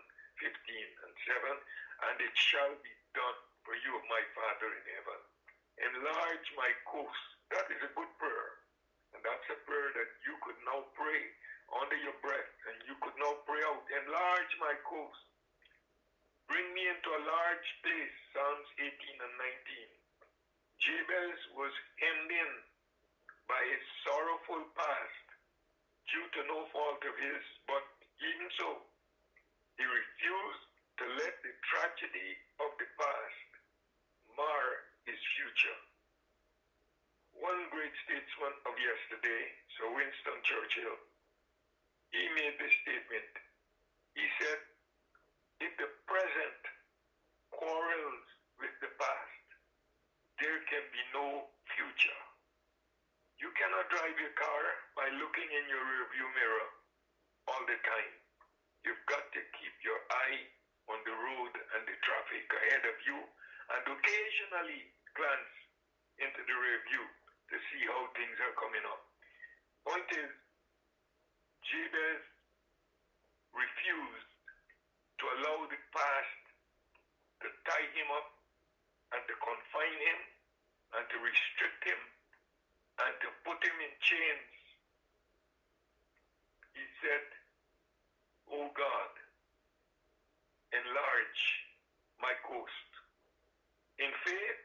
15 0.42 0.50
and 0.50 1.14
7, 1.30 2.10
and 2.10 2.16
it 2.22 2.34
shall 2.56 2.72
be 2.80 2.96
done 3.12 3.40
for 3.68 3.76
you 3.84 4.00
my 4.08 4.24
Father 4.32 4.72
in 4.72 4.86
heaven. 4.96 5.20
Enlarge 5.92 6.48
my 6.56 6.72
coast. 6.88 7.28
That 7.52 7.68
is 7.68 7.84
a 7.84 7.92
good 7.92 8.08
prayer. 8.16 8.50
And 9.12 9.20
that's 9.28 9.48
a 9.52 9.60
prayer 9.68 9.92
that 9.92 10.12
you 10.24 10.40
could 10.40 10.56
now 10.64 10.88
pray 10.96 11.20
under 11.84 12.00
your 12.00 12.16
breath, 12.24 12.52
and 12.72 12.80
you 12.88 12.96
could 13.04 13.18
now 13.20 13.44
pray 13.44 13.60
out. 13.68 13.84
Enlarge 13.92 14.54
my 14.64 14.72
coast. 14.88 15.20
Bring 16.48 16.64
me 16.72 16.88
into 16.88 17.12
a 17.12 17.28
large 17.28 17.68
place. 17.84 18.16
Psalms 18.32 18.70
18 18.80 18.88
and 18.88 19.36
19. 19.36 20.80
Jabez 20.80 21.40
was 21.60 21.76
hemmed 22.00 22.32
in 22.32 22.52
by 23.52 23.60
his 23.68 23.84
sorrowful 24.08 24.64
past 24.80 25.28
due 26.08 26.28
to 26.40 26.42
no 26.48 26.72
fault 26.72 27.04
of 27.04 27.16
his, 27.20 27.44
but 27.68 27.84
even 28.24 28.48
so, 28.56 28.80
he 29.76 29.84
refused 29.84 30.75
to 31.00 31.06
let 31.20 31.36
the 31.44 31.54
tragedy 31.68 32.30
of 32.64 32.72
the 32.80 32.88
past 32.96 33.50
mar 34.40 34.66
his 35.04 35.20
future. 35.36 35.80
One 37.36 37.68
great 37.72 37.92
statesman 38.08 38.56
of 38.64 38.74
yesterday, 38.80 39.44
Sir 39.76 39.92
Winston 39.92 40.40
Churchill, 40.48 40.98
he 42.16 42.24
made 42.32 42.56
this 42.64 42.72
statement. 42.88 43.32
He 44.16 44.24
said, 44.40 44.60
if 45.60 45.72
the 45.76 45.92
present 46.08 46.62
quarrels 47.52 48.26
with 48.60 48.72
the 48.80 48.92
past, 48.96 49.46
there 50.40 50.64
can 50.72 50.84
be 50.96 51.04
no 51.12 51.44
future. 51.76 52.22
You 53.36 53.52
cannot 53.60 53.92
drive 53.92 54.16
your 54.16 54.36
car 54.40 54.64
by 54.96 55.12
looking 55.20 55.50
in 55.52 55.66
your 55.68 55.84
rearview 55.84 56.28
mirror 56.40 56.68
all 57.52 57.64
the 57.68 57.80
time. 57.84 58.16
You've 58.88 59.06
got 59.12 59.28
to 59.36 59.42
keep 59.60 59.76
your 59.84 60.00
eye 60.08 60.40
on 60.90 61.00
the 61.06 61.16
road 61.16 61.54
and 61.78 61.82
the 61.86 61.98
traffic 62.06 62.46
ahead 62.50 62.84
of 62.86 62.98
you 63.06 63.18
and 63.74 63.84
occasionally 63.90 64.82
glance 65.18 65.56
into 66.22 66.42
the 66.46 66.56
rearview 66.56 67.06
to 67.52 67.56
see 67.72 67.82
how 67.90 68.02
things 68.14 68.38
are 68.42 68.56
coming 68.58 68.86
up. 68.86 69.02
Point 69.86 70.10
is, 70.14 70.32
Jabez 71.66 72.22
refused 73.54 74.32
to 75.22 75.26
allow 75.40 75.66
the 75.70 75.82
past 75.96 76.42
to 77.42 77.48
tie 77.66 77.90
him 77.96 78.10
up 78.14 78.30
and 79.16 79.22
to 79.26 79.36
confine 79.42 80.00
him 80.02 80.20
and 81.00 81.04
to 81.10 81.18
restrict 81.22 81.82
him 81.86 82.02
and 83.02 83.14
to 83.24 83.30
put 83.44 83.60
him 83.64 83.78
in 83.80 83.94
chains. 84.04 84.52
He 86.76 86.86
said, 87.02 87.26
Oh 88.52 88.68
God, 88.76 89.12
enlarge 90.84 91.44
my 92.20 92.34
coast. 92.48 92.90
In 94.00 94.12
faith, 94.28 94.62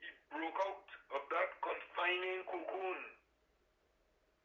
he 0.00 0.08
broke 0.30 0.60
out 0.62 0.88
of 1.18 1.22
that 1.30 1.50
confining 1.62 2.46
cocoon 2.46 3.00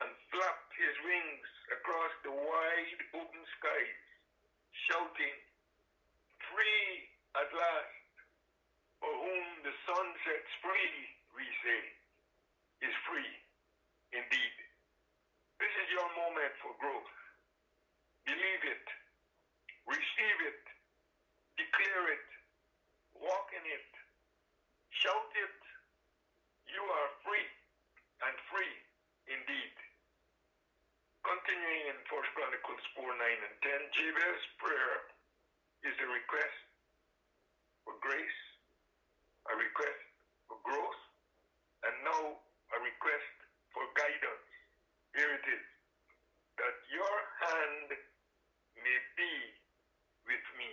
and 0.01 0.12
flapped 0.31 0.72
his 0.79 0.96
wings 1.05 1.50
across 1.75 2.13
the 2.25 2.34
wide 2.34 3.01
open 3.13 3.43
skies, 3.60 4.01
shouting, 4.89 5.38
Free 6.50 6.89
at 7.38 7.50
last, 7.53 8.10
for 9.00 9.13
whom 9.13 9.46
the 9.62 9.75
Son 9.86 10.08
sets 10.25 10.51
free, 10.65 10.96
we 11.38 11.46
say, 11.62 11.81
is 12.89 12.96
free 13.05 13.34
indeed. 14.15 14.55
This 15.62 15.73
is 15.86 15.88
your 15.93 16.10
moment 16.17 16.54
for 16.63 16.73
growth. 16.82 17.13
Believe 18.25 18.63
it, 18.65 18.86
receive 19.86 20.39
it, 20.49 20.63
declare 21.60 22.06
it, 22.17 22.28
walk 23.19 23.47
in 23.54 23.65
it, 23.67 23.89
shout 24.89 25.32
it. 25.38 25.60
You 26.65 26.82
are 26.82 27.10
free 27.25 27.49
and 28.25 28.36
free 28.49 28.75
indeed. 29.30 29.75
Continuing 31.25 31.84
in 31.93 31.97
1 32.10 32.36
Chronicles 32.38 32.86
4 32.99 33.07
9 33.07 33.15
and 33.15 33.55
10, 33.63 33.95
Jabez's 33.95 34.43
prayer 34.59 34.95
is 35.88 35.95
a 36.03 36.07
request 36.12 36.59
for 37.88 37.95
grace, 38.03 38.39
a 39.47 39.55
request 39.55 40.03
for 40.51 40.59
growth, 40.67 41.01
and 41.88 41.95
now 42.03 42.35
a 42.75 42.77
request 42.83 43.35
for 43.71 43.88
guidance. 43.95 44.47
Here 45.15 45.31
it 45.31 45.45
is. 45.47 45.65
That 46.59 46.75
your 46.91 47.15
hand 47.47 47.88
may 48.83 48.99
be 49.15 49.33
with 50.27 50.45
me, 50.59 50.71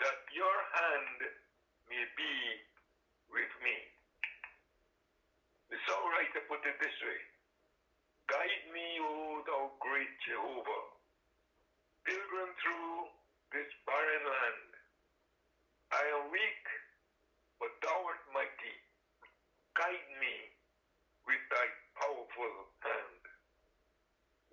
that 0.00 0.24
your 0.32 0.56
hand 0.72 1.20
may 1.92 2.04
be 2.16 2.32
with 3.28 3.52
me. 3.60 3.76
The 5.68 5.76
songwriter 5.84 6.48
put 6.48 6.64
it 6.64 6.80
this 6.80 6.96
way. 7.04 7.20
Guide 8.32 8.64
me, 8.72 8.88
O 9.04 9.44
thou 9.44 9.76
great 9.84 10.08
Jehovah, 10.24 10.96
pilgrim 12.06 12.50
through 12.62 13.10
this 13.52 13.70
barren 13.84 14.24
land. 14.24 14.70
I 15.92 16.02
am 16.16 16.30
weak, 16.30 16.64
but 17.58 17.70
thou 17.82 17.98
art 18.06 18.22
mighty. 18.32 18.74
Guide 19.76 20.10
me 20.22 20.34
with 21.26 21.42
thy 21.50 21.66
powerful 21.98 22.54
hand. 22.82 23.22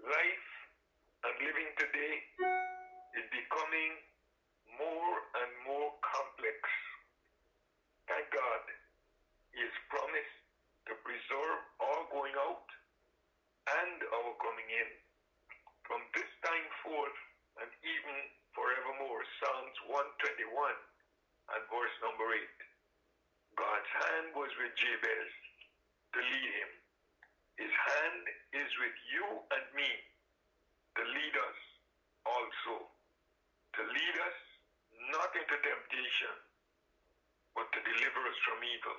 Life 0.06 0.49
and 1.25 1.36
living 1.45 1.69
today 1.77 2.15
is 3.17 3.25
becoming 3.34 3.93
more 4.77 5.17
and 5.41 5.51
more 5.65 5.93
complex. 6.01 6.60
Thank 8.06 8.30
God 8.34 8.63
He 9.53 9.62
has 9.65 9.75
promised 9.89 10.38
to 10.89 10.93
preserve 11.03 11.60
our 11.82 12.01
going 12.13 12.38
out 12.38 12.69
and 13.67 13.99
our 14.15 14.32
coming 14.39 14.69
in 14.69 14.89
from 15.84 15.99
this 16.15 16.30
time 16.45 16.67
forth 16.86 17.19
and 17.60 17.69
even 17.84 18.17
forevermore. 18.53 19.21
Psalms 19.41 19.77
121 19.91 20.56
and 21.51 21.62
verse 21.67 21.95
number 22.06 22.27
8. 22.32 22.39
God's 23.58 23.91
hand 24.06 24.27
was 24.38 24.51
with 24.62 24.73
Jabez 24.77 25.29
to 26.13 26.19
lead 26.21 26.51
him. 26.63 26.71
His 27.58 27.73
hand 27.73 28.23
is 28.54 28.69
with 28.77 28.97
you 29.10 29.25
and 29.51 29.65
me 29.73 29.89
to 30.95 31.04
lead 31.04 31.36
us 31.36 31.60
also. 32.23 32.88
To 33.77 33.82
lead 33.84 34.15
us 34.21 34.39
not 35.13 35.29
into 35.38 35.58
temptation, 35.62 36.36
but 37.54 37.69
to 37.73 37.79
deliver 37.82 38.21
us 38.25 38.39
from 38.45 38.62
evil. 38.62 38.97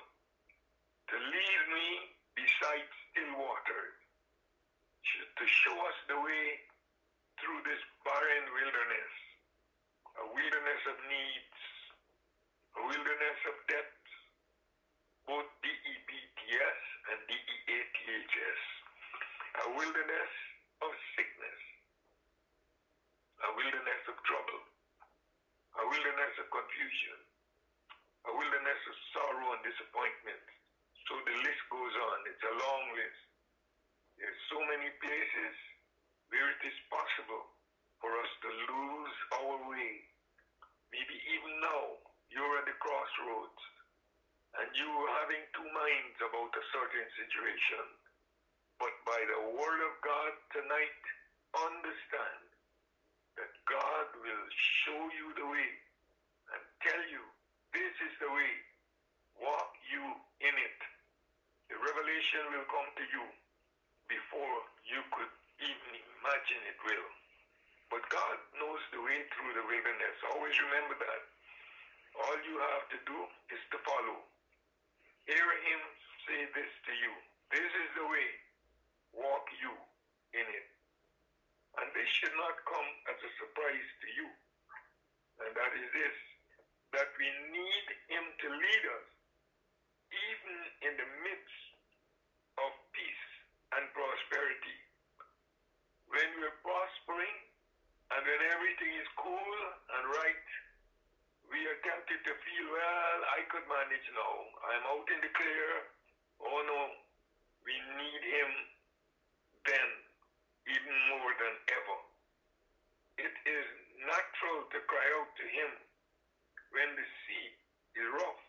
To 1.11 1.15
lead 1.19 1.61
me 1.71 1.87
beside 2.35 2.87
still 3.11 3.33
waters. 3.39 3.95
To 5.39 5.45
show 5.47 5.75
us 5.87 5.97
the 6.11 6.19
way 6.19 6.45
through 7.39 7.63
this 7.63 7.79
barren 8.03 8.45
wilderness. 8.51 9.13
A 10.19 10.25
wilderness 10.35 10.81
of 10.91 10.97
needs. 11.07 11.59
A 12.75 12.81
wilderness 12.83 13.39
of 13.47 13.55
depths. 13.71 14.13
Both 15.27 15.47
D-E-B-T-S 15.63 16.79
and 17.09 17.19
D-E-A-T-H-S. 17.31 18.61
A 19.63 19.65
wilderness 20.19 20.35
of 20.83 20.91
sickness. 21.15 21.59
A 23.39 23.49
wilderness 23.55 24.03
of 24.11 24.17
trouble. 24.27 24.61
A 25.79 25.83
wilderness 25.87 26.35
of 26.43 26.47
confusion. 26.51 27.19
A 28.27 28.31
wilderness 28.35 28.81
of 28.83 28.95
sorrow 29.15 29.47
and 29.55 29.63
disappointment. 29.63 30.43
So 31.07 31.23
the 31.23 31.35
list 31.39 31.63
goes 31.71 31.95
on. 31.95 32.17
It's 32.27 32.45
a 32.51 32.55
long 32.59 32.85
list. 32.99 33.21
There's 34.19 34.41
so 34.51 34.59
many 34.59 34.91
places 34.99 35.55
where 36.27 36.51
it 36.51 36.61
is 36.67 36.77
possible 36.91 37.55
for 38.03 38.11
us 38.19 38.31
to 38.43 38.49
lose 38.75 39.17
our 39.39 39.55
way. 39.71 40.03
Maybe 40.91 41.15
even 41.31 41.53
now 41.63 41.95
you're 42.27 42.59
at 42.59 42.67
the 42.67 42.75
crossroads 42.75 43.61
and 44.59 44.67
you're 44.75 45.11
having 45.23 45.43
two 45.55 45.69
minds 45.71 46.17
about 46.19 46.51
a 46.51 46.63
certain 46.75 47.07
situation. 47.15 47.98
But 48.79 48.95
by 49.03 49.19
the 49.27 49.41
word 49.59 49.81
of 49.83 49.93
God 50.01 50.33
tonight, 50.55 51.03
understand 51.51 52.43
that 53.35 53.51
God 53.67 54.07
will 54.23 54.45
show 54.87 55.01
you 55.19 55.27
the 55.35 55.47
way 55.47 55.69
and 56.55 56.63
tell 56.83 57.03
you 57.11 57.23
this 57.75 57.93
is 58.07 58.13
the 58.23 58.31
way. 58.31 58.53
Walk 59.43 59.71
you 59.91 60.03
in 60.41 60.55
it. 60.55 60.79
The 61.69 61.77
revelation 61.77 62.55
will 62.55 62.67
come 62.71 62.89
to 62.97 63.05
you 63.13 63.25
before 64.09 64.57
you 64.87 64.99
could 65.13 65.33
even 65.61 65.91
imagine 66.19 66.61
it 66.65 66.79
will. 66.83 67.09
But 67.93 68.03
God 68.09 68.37
knows 68.57 68.81
the 68.95 69.01
way 69.03 69.25
through 69.33 69.53
the 69.53 69.65
wilderness. 69.65 70.17
Always 70.33 70.55
remember 70.57 70.95
that. 70.97 71.23
All 72.17 72.37
you 72.43 72.57
have 72.73 72.85
to 72.95 72.99
do 73.05 73.19
is 73.53 73.61
to 73.73 73.77
follow. 73.85 74.17
Hear 75.29 75.45
Him 75.45 75.81
say 76.25 76.41
this 76.57 76.71
to 76.89 76.93
you. 76.93 77.13
This 77.53 77.69
is 77.69 77.89
the 77.97 78.07
way. 78.09 78.29
Walk 79.13 79.45
you 79.61 79.73
in 80.35 80.45
it. 80.45 80.67
And 81.79 81.87
this 81.95 82.09
should 82.19 82.35
not 82.35 82.55
come 82.65 82.89
as 83.09 83.19
a 83.21 83.31
surprise 83.39 83.89
to 84.03 84.07
you. 84.13 84.27
And 85.45 85.51
that 85.55 85.71
is 85.77 85.89
this 85.95 86.17
that 86.89 87.09
we 87.21 87.29
need 87.53 87.87
Him 88.09 88.25
to 88.25 88.47
lead 88.49 88.83
us 88.97 89.07
even 90.09 90.55
in 90.89 90.93
the 90.97 91.09
midst 91.21 91.63
of 92.57 92.73
peace 92.97 93.25
and 93.77 93.85
prosperity. 93.93 94.77
When 96.09 96.25
we're 96.41 96.59
prospering 96.65 97.37
and 98.09 98.21
when 98.25 98.41
everything 98.49 98.93
is 98.97 99.09
cool 99.21 99.59
and 99.93 100.03
right, 100.17 100.47
we 101.49 101.61
are 101.65 101.79
tempted 101.81 102.21
to 102.25 102.33
feel, 102.33 102.65
well, 102.73 103.19
I 103.37 103.45
could 103.49 103.65
manage 103.69 104.07
now. 104.13 104.35
I'm 104.69 104.85
out 104.97 105.07
in 105.09 105.21
the 105.21 105.33
clear. 105.33 105.69
Oh 106.41 106.61
no, 106.65 106.81
we 107.65 107.73
need 107.73 108.21
Him 108.21 108.51
then, 109.65 109.89
even 110.69 110.95
more 111.13 111.33
than 111.37 111.55
ever. 111.73 111.97
It 113.29 113.35
is 113.45 113.67
natural 114.05 114.65
to 114.73 114.79
cry 114.89 115.07
out 115.21 115.31
to 115.37 115.45
Him 115.45 115.71
when 116.73 116.89
the 116.97 117.07
sea 117.25 117.47
is 117.97 118.07
rough, 118.13 118.41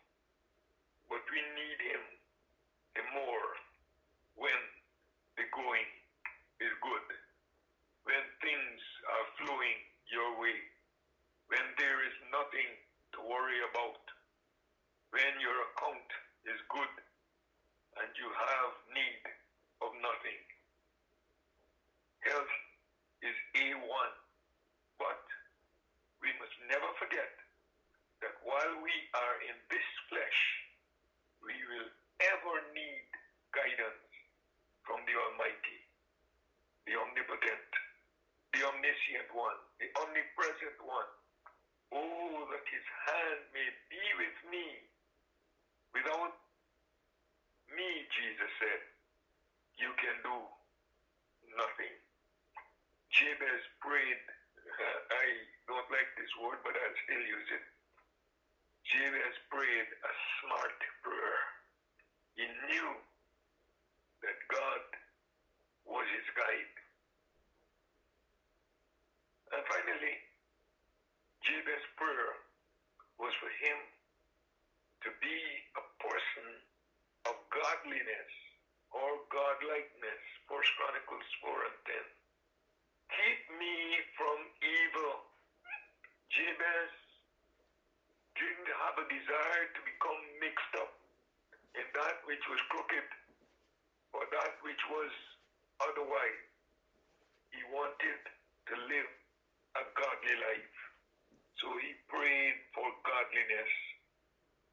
but 1.09 1.25
we 1.29 1.41
need 1.57 1.79
Him 1.89 2.03
the 2.97 3.05
more 3.17 3.51
you 18.21 18.29
have 18.29 18.73
need 18.93 19.23
of 19.81 19.89
nothing. 19.97 20.41
Health 22.21 22.53
is 23.25 23.33
A1. 23.57 24.11
But 25.01 25.25
we 26.21 26.29
must 26.37 26.53
never 26.69 26.85
forget 27.01 27.33
that 28.21 28.37
while 28.45 28.77
we 28.85 28.93
are 29.17 29.37
in 29.49 29.57
this 29.73 29.87
flesh, 30.05 30.41
we 31.41 31.57
will 31.65 31.89
ever 32.21 32.55
need 32.77 33.09
guidance 33.57 34.05
from 34.85 35.01
the 35.09 35.17
Almighty, 35.17 35.81
the 36.85 36.93
Omnipotent, 36.93 37.69
the 38.53 38.61
Omniscient 38.69 39.33
One, 39.33 39.57
the 39.81 39.89
Omnipresent 39.97 40.77
One. 40.85 41.09
Oh, 41.89 42.45
that 42.53 42.65
His 42.69 42.85
hand 43.09 43.41
may 43.49 43.69
be 43.89 44.03
with 44.21 44.37
me. 44.53 44.65
Without 45.97 46.37
me, 47.73 47.89
Jesus 48.13 48.51
said, 48.61 48.91
you 49.81 49.89
can 49.97 50.13
do 50.21 50.37
nothing. 51.57 51.95
Jabez 53.09 53.65
prayed. 53.81 54.23
I 55.09 55.25
don't 55.65 55.89
word, 56.41 56.59
but 56.65 56.73
I'll 56.73 56.99
still 57.05 57.21
use 57.21 57.49
it. 57.53 57.65
Jabez 58.89 59.35
prayed 59.53 59.89
a 59.93 60.13
smart 60.41 60.77
prayer. 61.05 61.41
He 62.35 62.45
knew 62.67 62.89
that 64.25 64.37
God 64.49 64.83
was 65.85 66.05
his 66.09 66.27
guide. 66.33 66.75
And 69.53 69.61
finally, 69.69 70.15
Jabez's 71.45 71.87
prayer 71.97 72.33
was 73.21 73.33
for 73.37 73.51
him 73.61 73.77
to 75.05 75.09
be 75.21 75.37
a 75.77 75.83
person 76.01 76.47
of 77.29 77.35
godliness 77.53 78.31
or 78.93 79.09
godlikeness. 79.29 80.23
First 80.49 80.71
Chronicles 80.77 81.27
4 81.45 81.69
and 81.69 81.79
10. 81.85 82.21
Keep 83.11 83.41
me 83.59 83.75
from 84.17 84.37
evil. 84.63 85.13
Jabez 86.31 86.91
didn't 88.39 88.71
have 88.71 88.95
a 89.03 89.05
desire 89.11 89.67
to 89.75 89.81
become 89.83 90.21
mixed 90.39 90.73
up 90.79 90.93
in 91.75 91.85
that 91.91 92.23
which 92.23 92.41
was 92.47 92.61
crooked 92.71 93.09
or 94.15 94.23
that 94.31 94.55
which 94.63 94.79
was 94.89 95.11
otherwise. 95.83 96.41
He 97.51 97.61
wanted 97.69 98.21
to 98.71 98.73
live 98.87 99.11
a 99.75 99.83
godly 99.95 100.35
life. 100.39 100.77
So 101.59 101.67
he 101.83 101.93
prayed 102.07 102.57
for 102.73 102.87
godliness. 103.03 103.71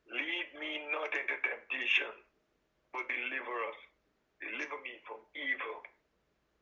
Lead 0.08 0.48
me 0.56 0.88
not 0.94 1.10
into 1.12 1.36
temptation, 1.42 2.14
but 2.94 3.04
deliver 3.10 3.56
us. 3.68 3.80
Deliver 4.40 4.78
me 4.86 4.94
from 5.04 5.20
evil. 5.34 5.78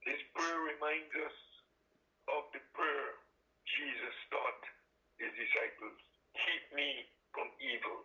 This 0.08 0.18
prayer 0.34 0.60
reminds 0.72 1.12
us 1.20 1.36
of 2.32 2.48
the 2.50 2.62
prayer 2.74 3.10
Jesus 3.68 4.16
taught 4.32 4.62
his 5.22 5.32
disciples. 5.36 5.98
Keep 6.36 6.64
me 6.76 7.06
from 7.32 7.48
evil. 7.62 8.04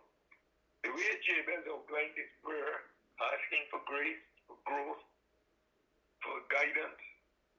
The 0.84 0.90
way 0.94 1.10
Jabez 1.26 1.64
outlined 1.68 2.16
his 2.16 2.32
prayer, 2.42 2.74
asking 3.20 3.64
for 3.70 3.82
grace, 3.86 4.24
for 4.48 4.58
growth, 4.66 5.02
for 6.22 6.36
guidance, 6.50 7.02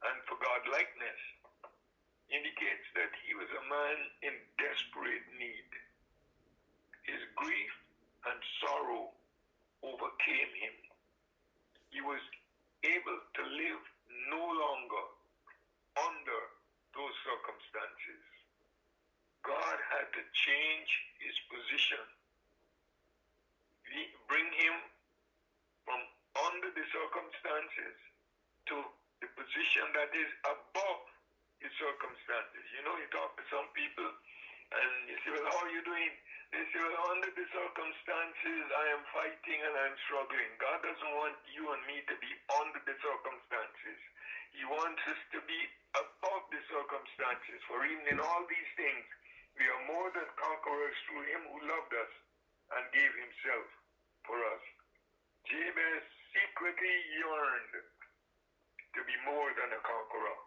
and 0.08 0.18
for 0.28 0.36
godlikeness, 0.40 1.22
indicates 2.32 2.88
that 2.98 3.12
he 3.24 3.36
was 3.36 3.48
a 3.48 3.63
man 3.74 3.98
in 4.22 4.36
desperate 4.62 5.26
need. 5.42 5.70
His 7.10 7.22
grief 7.34 7.74
and 8.30 8.40
sorrow 8.62 9.10
overcame 9.82 10.54
him. 10.62 10.76
He 11.90 12.02
was 12.06 12.22
able 12.86 13.18
to 13.18 13.44
live 13.44 13.84
no 14.30 14.44
longer 14.46 15.06
under 15.98 16.42
those 16.94 17.16
circumstances. 17.26 18.24
God 19.42 19.78
had 19.92 20.08
to 20.16 20.24
change 20.48 20.90
his 21.20 21.36
position. 21.50 22.04
Bring 24.30 24.50
him 24.58 24.76
from 25.86 26.02
under 26.50 26.70
the 26.74 26.86
circumstances 26.90 27.98
to 28.74 28.82
the 29.22 29.30
position 29.38 29.86
that 29.94 30.10
is 30.18 30.32
circumstances. 31.94 32.66
You 32.74 32.82
know, 32.90 32.98
you 32.98 33.06
talk 33.14 33.38
to 33.38 33.46
some 33.54 33.70
people 33.78 34.10
and 34.74 34.92
you 35.06 35.18
say, 35.22 35.30
Well, 35.38 35.46
how 35.46 35.62
are 35.62 35.74
you 35.74 35.86
doing? 35.86 36.10
They 36.50 36.66
say, 36.74 36.82
Well, 36.82 37.14
under 37.14 37.30
the 37.30 37.46
circumstances, 37.54 38.64
I 38.74 38.86
am 38.98 39.04
fighting 39.14 39.60
and 39.62 39.76
I'm 39.78 39.98
struggling. 40.10 40.50
God 40.58 40.82
doesn't 40.82 41.14
want 41.22 41.38
you 41.54 41.70
and 41.70 41.82
me 41.86 42.02
to 42.10 42.16
be 42.18 42.32
under 42.58 42.82
the 42.82 42.98
circumstances. 42.98 44.00
He 44.58 44.66
wants 44.66 45.02
us 45.06 45.22
to 45.38 45.40
be 45.46 45.60
above 45.94 46.44
the 46.50 46.62
circumstances. 46.70 47.62
For 47.70 47.86
even 47.86 48.18
in 48.18 48.20
all 48.22 48.44
these 48.50 48.72
things, 48.74 49.06
we 49.58 49.70
are 49.70 49.84
more 49.86 50.10
than 50.18 50.26
conquerors 50.34 50.98
through 51.06 51.26
him 51.30 51.42
who 51.54 51.60
loved 51.70 51.94
us 51.94 52.14
and 52.74 52.84
gave 52.90 53.14
himself 53.14 53.66
for 54.26 54.38
us. 54.42 54.64
Jabez 55.46 56.06
secretly 56.34 56.98
yearned 57.22 57.74
to 58.98 59.02
be 59.06 59.16
more 59.30 59.50
than 59.54 59.70
a 59.78 59.82
conqueror. 59.86 60.38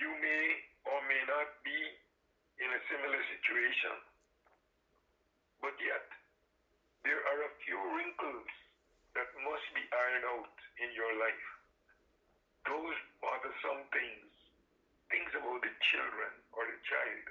You 0.00 0.08
may 0.16 0.44
or 0.88 0.96
may 1.12 1.22
not 1.28 1.60
be 1.60 1.76
in 2.56 2.72
a 2.72 2.80
similar 2.88 3.20
situation, 3.36 4.00
but 5.60 5.76
yet 5.76 6.08
there 7.04 7.20
are 7.20 7.40
a 7.44 7.56
few 7.68 7.76
wrinkles 7.76 8.48
that 9.12 9.28
must 9.44 9.68
be 9.76 9.84
ironed 9.92 10.24
out 10.24 10.56
in 10.80 10.88
your 10.96 11.12
life. 11.20 11.48
Those 12.64 12.96
bothersome 13.20 13.84
things, 13.92 14.32
things 15.12 15.28
about 15.36 15.60
the 15.60 15.74
children 15.92 16.32
or 16.56 16.64
the 16.64 16.80
child, 16.88 17.26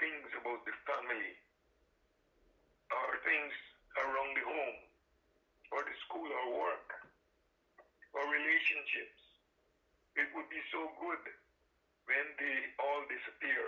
things 0.00 0.32
about 0.32 0.64
the 0.64 0.72
family, 0.88 1.36
or 2.96 3.20
things 3.28 3.52
around 4.00 4.32
the 4.40 4.46
home, 4.48 4.80
or 5.68 5.84
the 5.84 5.96
school 6.08 6.32
or 6.32 6.64
work, 6.64 6.88
or 8.16 8.24
relationships. 8.24 9.20
It 10.16 10.32
would 10.32 10.48
be 10.48 10.64
so 10.72 10.88
good 10.96 11.41
when 12.08 12.26
they 12.38 12.58
all 12.82 13.02
disappear. 13.08 13.64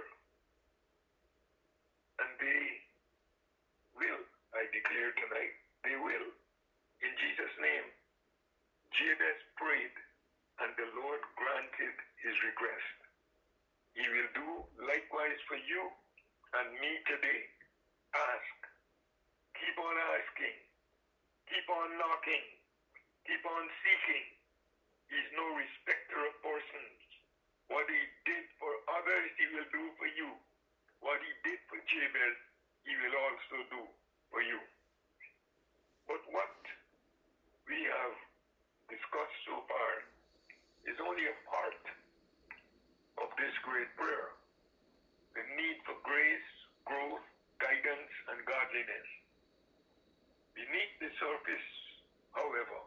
And 2.23 2.31
they 2.41 2.65
will, 3.97 4.23
I 4.55 4.67
declare 4.73 5.13
tonight, 5.19 5.55
they 5.85 5.97
will. 5.99 6.29
In 7.03 7.13
Jesus' 7.21 7.57
name, 7.61 7.87
Jabez 8.97 9.39
prayed, 9.59 9.95
and 10.63 10.73
the 10.79 10.89
Lord 10.99 11.23
granted 11.39 11.95
his 12.23 12.37
request. 12.47 12.97
He 13.97 14.07
will 14.09 14.31
do 14.37 14.49
likewise 14.87 15.39
for 15.49 15.59
you 15.59 15.91
and 16.59 16.69
me 16.81 16.93
today. 17.09 17.43
Ask. 18.15 18.59
Keep 19.59 19.77
on 19.81 19.97
asking. 20.19 20.57
Keep 21.51 21.69
on 21.71 21.89
knocking. 21.99 22.47
Keep 23.29 23.45
on 23.47 23.65
seeking. 23.85 24.27
He's 25.13 25.31
no 25.37 25.47
respecter 25.57 26.19
of 26.27 26.35
persons. 26.41 26.99
What 27.69 27.89
he 27.89 28.03
did 28.29 28.45
for 28.61 28.73
others, 28.93 29.29
he 29.41 29.47
will 29.57 29.69
do 29.73 29.85
for 29.97 30.09
you. 30.13 30.31
What 31.01 31.21
he 31.21 31.33
did 31.45 31.61
for 31.69 31.81
Jabez, 31.81 32.37
he 32.85 32.93
will 33.01 33.17
also 33.17 33.57
do 33.73 33.83
for 34.29 34.41
you. 34.45 34.61
But 36.09 36.21
what 36.29 36.57
we 37.69 37.81
have 37.89 38.17
discussed 38.93 39.41
so 39.49 39.65
far 39.65 39.93
is 40.85 40.97
only 41.01 41.25
a 41.25 41.37
part 41.49 41.83
of 43.25 43.29
this 43.41 43.55
great 43.65 43.89
prayer. 43.97 44.37
The 45.33 45.45
need 45.57 45.81
for 45.89 45.97
grace, 46.05 46.51
growth, 46.85 47.25
guidance, 47.59 48.13
and 48.29 48.39
godliness. 48.45 49.09
Beneath 50.55 50.95
the 51.01 51.11
surface, 51.19 51.69
however, 52.37 52.81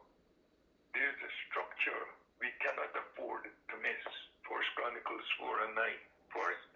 there's 0.94 1.20
a 1.20 1.32
structure 1.50 2.04
we 2.40 2.48
cannot 2.62 2.94
afford 2.96 3.50
to 3.50 3.76
miss. 3.82 4.06
First 4.48 4.72
Chronicles 4.80 5.28
4 5.44 5.68
and 5.68 5.76
9. 5.76 5.84
First, 6.32 6.72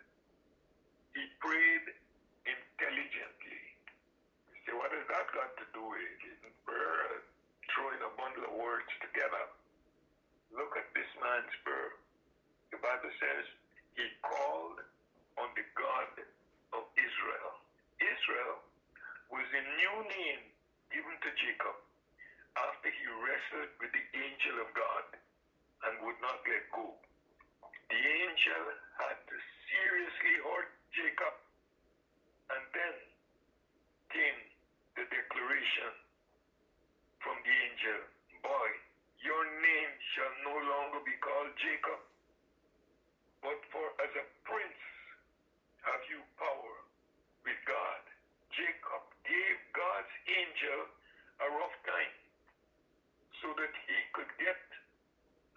he 1.15 1.23
prayed 1.39 1.88
intelligently. 2.43 3.63
You 4.51 4.57
say, 4.67 4.73
what 4.75 4.91
has 4.91 5.07
that 5.07 5.27
got 5.31 5.55
to 5.55 5.65
do 5.71 5.84
with 5.88 6.03
it? 6.03 6.39
Prayer 6.67 7.23
throwing 7.71 8.03
a 8.03 8.12
bundle 8.19 8.43
of 8.43 8.53
words 8.60 8.91
together? 8.99 9.43
Look 10.51 10.75
at 10.75 10.91
this 10.91 11.07
man's 11.23 11.55
prayer. 11.63 11.95
The 12.75 12.79
Bible 12.84 13.12
says 13.23 13.43
he 13.95 14.05
called 14.19 14.84
on 15.39 15.49
the 15.55 15.63
God 15.79 16.12
of 16.75 16.84
Israel. 16.99 17.51
Israel 18.03 18.60
was 19.31 19.47
a 19.47 19.63
new 19.79 19.95
name 20.12 20.43
given 20.91 21.15
to 21.23 21.31
Jacob 21.39 21.79
after 22.60 22.91
he 22.91 23.05
wrestled 23.23 23.71
with 23.79 23.91
the 23.95 24.05
angel 24.19 24.60
of 24.60 24.69
God 24.75 25.07
and 25.88 26.03
would 26.03 26.19
not 26.19 26.43
let 26.45 26.67
go. 26.75 27.01
Angel 28.12 28.65
had 29.00 29.17
seriously 29.71 30.36
hurt 30.43 30.69
Jacob, 30.91 31.36
and 32.52 32.63
then 32.76 32.95
came 34.12 34.39
the 35.00 35.08
declaration 35.08 35.95
from 37.24 37.39
the 37.47 37.56
angel 37.56 38.12
a 51.41 51.47
rough 51.58 51.78
time 51.89 52.15
so 53.41 53.50
that 53.58 53.74
he 53.89 53.97
could 54.13 54.30
get 54.38 54.62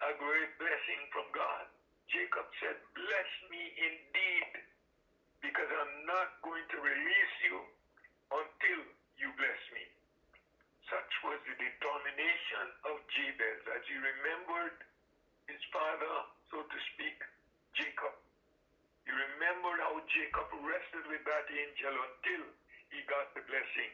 a 0.01 0.11
great 0.17 0.51
blessing 0.57 1.01
from 1.13 1.29
God. 1.29 1.69
Jacob 2.09 2.49
said, 2.57 2.77
Bless 2.97 3.29
me 3.53 3.63
indeed, 3.77 4.51
because 5.45 5.69
I'm 5.69 5.95
not 6.09 6.41
going 6.41 6.65
to 6.73 6.77
release 6.81 7.35
you 7.45 7.57
until 8.33 8.81
you 9.21 9.29
bless 9.37 9.61
me. 9.77 9.85
Such 10.89 11.11
was 11.21 11.37
the 11.45 11.53
determination 11.53 12.65
of 12.89 12.97
Jabez 13.13 13.61
as 13.77 13.83
he 13.85 13.97
remembered 14.01 14.77
his 15.45 15.61
father, 15.69 16.15
so 16.49 16.65
to 16.65 16.77
speak, 16.93 17.17
Jacob. 17.77 18.13
He 19.05 19.13
remembered 19.13 19.85
how 19.85 20.01
Jacob 20.09 20.49
wrestled 20.65 21.13
with 21.13 21.21
that 21.29 21.45
angel 21.45 21.93
until 21.93 22.43
he 22.89 23.05
blessing. 23.75 23.91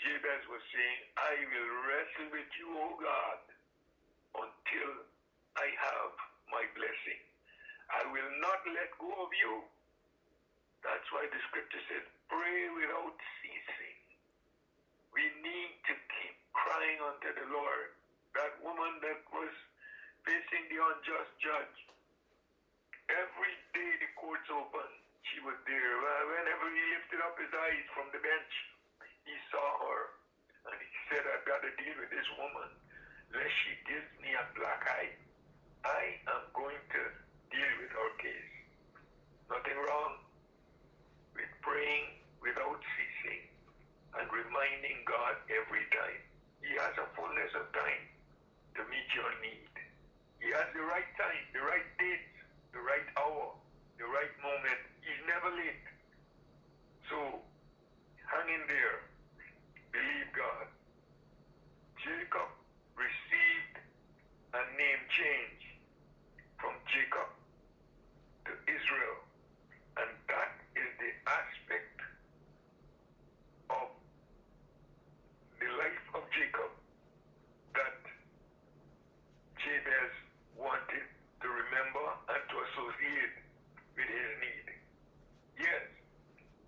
Jabez 0.00 0.42
was 0.48 0.64
saying, 0.72 1.00
I 1.20 1.34
will 1.44 1.72
wrestle 1.84 2.28
with 2.32 2.50
you, 2.56 2.68
O 2.72 2.88
God, 2.96 3.40
until 4.40 4.92
I 5.60 5.68
have 5.68 6.12
my 6.48 6.64
blessing. 6.72 7.20
I 7.92 8.02
will 8.08 8.32
not 8.40 8.60
let 8.72 8.90
go 8.96 9.12
of 9.12 9.30
you. 9.36 9.68
That's 10.80 11.04
why 11.12 11.28
the 11.28 11.40
scripture 11.52 11.84
says, 11.88 12.04
pray 12.32 12.60
without 12.80 13.16
ceasing. 13.40 13.96
We 15.12 15.24
need 15.44 15.72
to 15.88 15.94
keep 15.94 16.36
crying 16.52 17.00
unto 17.00 17.30
the 17.32 17.48
Lord. 17.52 17.92
That 18.34 18.56
woman 18.64 18.98
that 19.04 19.20
was 19.30 19.52
facing 20.26 20.64
the 20.72 20.80
unjust 20.80 21.32
judge, 21.38 21.76
every 23.08 23.54
day 23.76 23.90
the 24.00 24.10
courts 24.18 24.48
open, 24.50 24.90
she 25.30 25.38
was 25.46 25.56
there. 25.64 25.94
Whenever 26.34 26.66
he 26.72 26.82
lifted 26.98 27.20
up 27.22 27.38
his 27.38 27.52
eyes 27.52 27.86
from 27.94 28.10
the 28.10 28.20
bench, 28.20 28.52
he 29.24 29.34
saw 29.50 29.68
her. 29.88 30.00
And 30.70 30.76
he 30.80 30.90
said, 31.08 31.24
I've 31.24 31.44
got 31.48 31.60
to 31.60 31.72
deal 31.76 31.96
with 32.00 32.12
this 32.12 32.28
woman. 32.36 32.70
Lest 33.32 33.54
she 33.66 33.74
gives 33.88 34.08
me 34.22 34.30
a 34.32 34.44
black 34.56 34.84
eye, 34.86 35.12
I 35.84 36.02
am 36.32 36.48
going 36.56 36.80
to 36.80 37.02
deal 37.52 37.72
with 37.82 37.92
her 37.92 38.10
case. 38.20 38.54
Nothing 39.50 39.76
wrong 39.76 40.24
with 41.36 41.50
praying 41.60 42.24
without 42.40 42.80
ceasing 42.96 43.44
and 44.16 44.26
reminding 44.30 45.02
God 45.04 45.34
every 45.50 45.84
time. 45.92 46.22
He 46.64 46.72
has 46.80 46.94
a 46.96 47.10
fullness 47.12 47.52
of 47.58 47.68
time 47.76 48.04
to 48.78 48.80
meet 48.88 49.08
your 49.12 49.28
need. 49.44 49.72
He 50.40 50.48
has 50.52 50.68
the 50.72 50.84
right 50.84 51.08
time, 51.20 51.44
the 51.52 51.60
right 51.60 51.88
date, 52.00 52.32
the 52.72 52.80
right 52.80 53.08
hour, 53.20 53.52
the 54.00 54.08
right 54.08 54.34
moment. 54.40 54.80
He's 55.04 55.22
never 55.28 55.50
late. 55.52 55.84
So 57.08 57.16
hang 58.28 58.48
in 58.48 58.64
there. 58.68 59.13
Jacob 62.04 62.52
received 63.00 63.80
a 64.52 64.60
name 64.76 65.02
change 65.08 65.62
from 66.60 66.76
Jacob 66.84 67.32
to 68.44 68.52
Israel. 68.68 69.24
And 69.96 70.12
that 70.28 70.52
is 70.76 70.90
the 71.00 71.12
aspect 71.24 71.96
of 73.72 73.88
the 75.64 75.68
life 75.80 76.06
of 76.12 76.28
Jacob 76.28 76.76
that 77.72 77.96
Jabez 79.64 80.12
wanted 80.60 81.08
to 81.08 81.48
remember 81.48 82.04
and 82.36 82.42
to 82.52 82.56
associate 82.68 83.36
with 83.96 84.12
his 84.12 84.30
need. 84.44 84.68
Yes, 85.56 85.88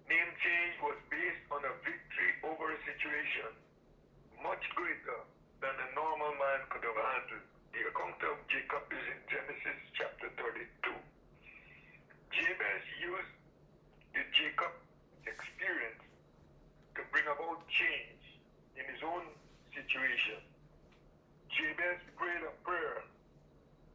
name 0.09 0.33
change 0.41 0.81
was 0.81 0.97
based 1.13 1.45
on 1.53 1.61
a 1.61 1.77
victory 1.85 2.33
over 2.41 2.73
a 2.73 2.81
situation 2.89 3.53
much 4.47 4.63
greater 4.79 5.21
than 5.59 5.75
a 5.75 5.89
normal 5.99 6.31
man 6.39 6.61
could 6.71 6.85
have 6.87 6.95
handled. 6.95 7.47
The 7.75 7.83
account 7.91 8.21
of 8.31 8.39
Jacob 8.47 8.87
is 8.95 9.05
in 9.11 9.21
Genesis 9.27 9.81
chapter 9.99 10.31
32. 10.39 10.95
Jabez 12.31 12.85
used 13.03 13.35
the 14.15 14.23
Jacob 14.31 14.71
experience 15.27 15.99
to 16.95 17.03
bring 17.11 17.27
about 17.27 17.67
change 17.67 18.23
in 18.79 18.87
his 18.87 19.03
own 19.03 19.35
situation. 19.97 20.45
Jabez 21.49 22.01
prayed 22.21 22.45
a 22.45 22.53
prayer 22.69 23.01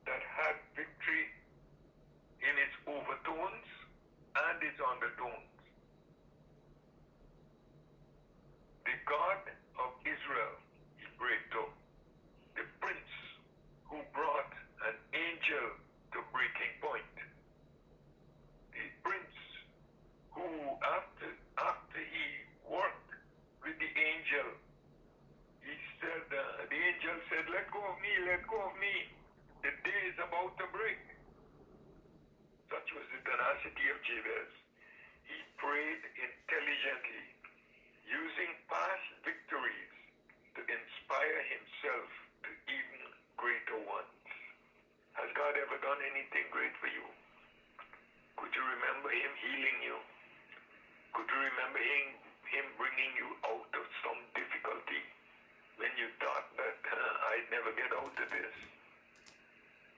that 0.09 0.21
had 0.33 0.57
victory 0.73 1.29
in 2.41 2.53
its 2.57 2.75
overtones 2.89 3.67
and 4.33 4.57
its 4.65 4.81
undertones. 4.81 5.45
The 8.81 8.97
God 9.05 9.45
of 9.77 9.93
Israel, 10.01 10.57
he 10.97 11.05
prayed 11.21 11.45
to, 11.53 11.69
the 12.57 12.65
prince 12.81 13.13
who 13.85 14.01
brought 14.17 14.51
an 14.89 14.97
angel 15.13 15.65
to 16.17 16.19
breaking 16.33 16.73
point, 16.81 17.13
the 18.73 18.85
prince 19.05 19.37
who, 20.33 20.49
after, 20.81 21.29
after 21.61 22.01
he 22.01 22.25
worked 22.65 23.13
with 23.61 23.77
the 23.77 23.91
angel, 23.93 24.57
he 25.61 25.77
said, 26.01 26.25
uh, 26.33 26.65
the 26.67 26.79
angel 26.81 27.15
said, 27.29 27.45
let 27.53 27.69
go 27.69 27.79
of 27.85 27.97
me, 28.01 28.13
let 28.25 28.41
go 28.49 28.57
of 28.65 28.75
me. 28.81 29.13
The 29.61 29.69
day 29.85 30.01
is 30.09 30.17
about 30.17 30.57
to 30.57 30.65
break. 30.73 30.97
Such 32.67 32.87
was 32.97 33.05
the 33.13 33.21
tenacity 33.21 33.85
of 33.93 34.01
Jabez. 34.01 34.51
He 35.29 35.37
prayed 35.61 36.01
intelligently, 36.17 37.25
using 38.09 38.51
past 38.67 39.07
victories 39.21 39.93
to 40.57 40.61
inspire 40.65 41.30
himself 41.47 42.09
to 42.45 42.49
even 42.69 43.01
greater 43.37 43.79
ones. 43.89 44.21
Has 45.17 45.29
God 45.33 45.53
ever 45.57 45.77
done 45.81 46.01
anything 46.13 46.45
great 46.53 46.73
for 46.77 46.87
you? 46.87 47.05
Could 48.37 48.53
you 48.53 48.63
remember 48.63 49.09
him 49.11 49.31
healing 49.41 49.79
you? 49.85 49.97
Could 51.13 51.27
you 51.27 51.39
remember 51.41 51.81
him, 51.81 52.05
him 52.47 52.67
bringing 52.79 53.13
you 53.19 53.29
out 53.49 53.71
of 53.73 53.85
some 54.05 54.21
difficulty 54.37 55.03
when 55.77 55.91
you 55.99 56.07
thought 56.21 56.47
that 56.55 56.81
uh, 56.85 57.29
I'd 57.33 57.47
never 57.51 57.73
get 57.75 57.91
out 57.91 58.15
of 58.15 58.27
this? 58.29 58.55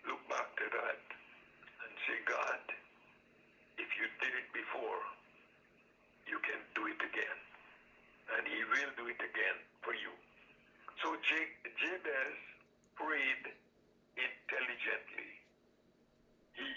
Look 0.08 0.22
back 0.28 0.48
to 0.60 0.66
that 0.72 1.02
and 1.84 1.92
say, 2.08 2.18
God, 2.26 2.64
if 3.78 3.90
you 4.00 4.06
did 4.24 4.34
it 4.34 4.50
before, 4.56 5.02
you 6.28 6.40
can 6.42 6.60
do 6.74 6.88
it 6.88 7.00
again. 7.04 7.40
And 8.40 8.44
he 8.48 8.60
will 8.64 8.92
do 8.98 9.06
it 9.12 9.20
again 9.20 9.58
for 9.84 9.94
you. 9.94 10.12
Jabez 11.24 12.36
prayed 13.00 13.46
intelligently. 14.20 15.32
He 16.52 16.72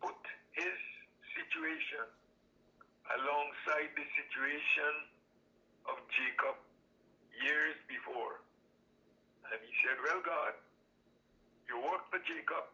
put 0.00 0.16
his 0.56 0.78
situation 1.36 2.08
alongside 3.12 3.92
the 3.92 4.06
situation 4.16 4.94
of 5.92 6.00
Jacob 6.08 6.56
years 7.44 7.76
before. 7.84 8.40
And 9.52 9.60
he 9.60 9.72
said, 9.84 10.00
Well, 10.00 10.24
God, 10.24 10.56
you 11.68 11.76
worked 11.76 12.08
for 12.08 12.22
Jacob. 12.24 12.72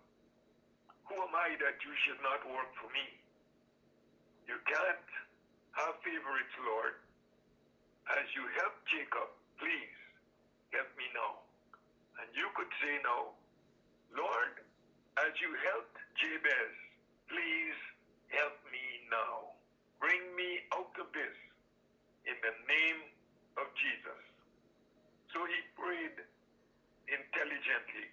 Who 1.11 1.19
am 1.19 1.35
I 1.35 1.59
that 1.59 1.83
you 1.83 1.93
should 2.07 2.23
not 2.23 2.47
work 2.47 2.71
for 2.79 2.87
me? 2.95 3.09
You 4.47 4.55
can't 4.71 5.09
have 5.83 5.99
favorites, 6.07 6.55
Lord. 6.63 6.95
As 8.07 8.25
you 8.39 8.45
help 8.63 8.77
Jacob, 8.87 9.29
please 9.59 10.08
help 10.75 10.91
me 10.99 11.07
now. 11.15 11.43
And 12.21 12.29
you 12.35 12.49
could 12.57 12.71
say 12.83 12.99
now, 13.05 13.35
Lord, 14.15 14.55
as 15.23 15.33
you 15.41 15.51
helped 15.73 15.97
Jabez, 16.19 16.75
please 17.31 17.79
help 18.33 18.57
me 18.71 18.85
now. 19.11 19.55
Bring 20.01 20.23
me 20.37 20.63
out 20.75 20.95
of 21.01 21.09
this 21.15 21.37
in 22.27 22.37
the 22.43 22.55
name 22.69 23.01
of 23.59 23.67
Jesus. 23.79 24.21
So 25.35 25.41
he 25.45 25.59
prayed 25.77 26.19
intelligently, 27.09 28.09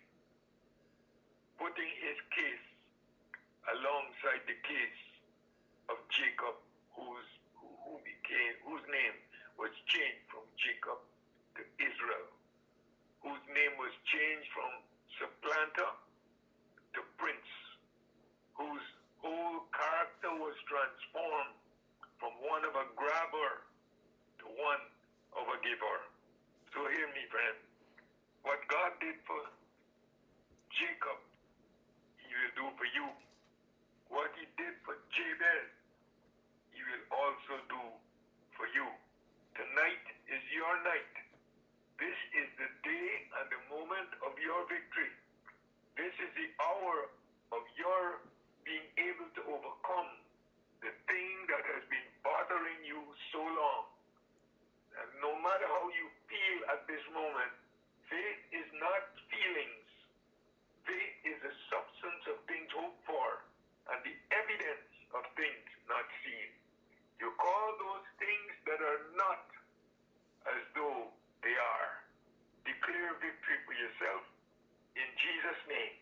Jesus' 75.55 75.71
name 75.71 75.95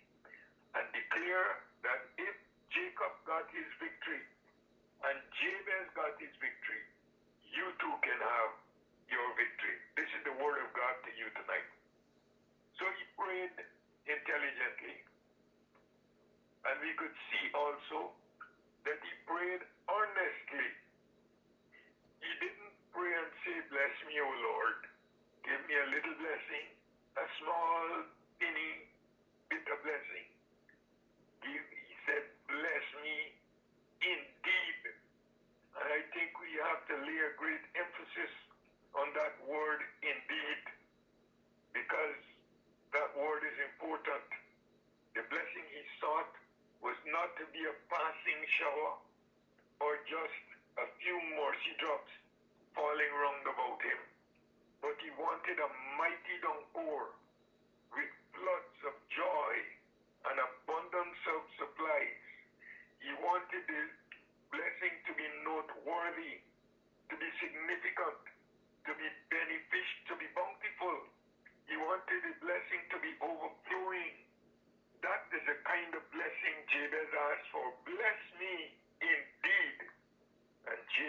and 0.74 0.86
declare 0.98 1.62
that 1.86 2.02
if 2.18 2.34
Jacob 2.74 3.14
got 3.30 3.46
his 3.54 3.70
victory 3.78 4.26
and 5.06 5.18
Jabez 5.38 5.86
got 5.94 6.18
his 6.18 6.34
victory, 6.42 6.82
you 7.54 7.70
too 7.78 7.96
can 8.02 8.18
have 8.18 8.50
your 9.14 9.28
victory. 9.38 9.78
This 9.94 10.10
is 10.18 10.22
the 10.26 10.34
word 10.42 10.58
of 10.58 10.74
God 10.74 10.98
to 11.06 11.12
you 11.14 11.30
tonight. 11.38 11.70
So 12.82 12.90
he 12.98 13.04
prayed 13.14 13.54
intelligently. 14.10 14.98
And 16.66 16.82
we 16.82 16.98
could 16.98 17.14
see 17.30 17.46
also 17.54 18.10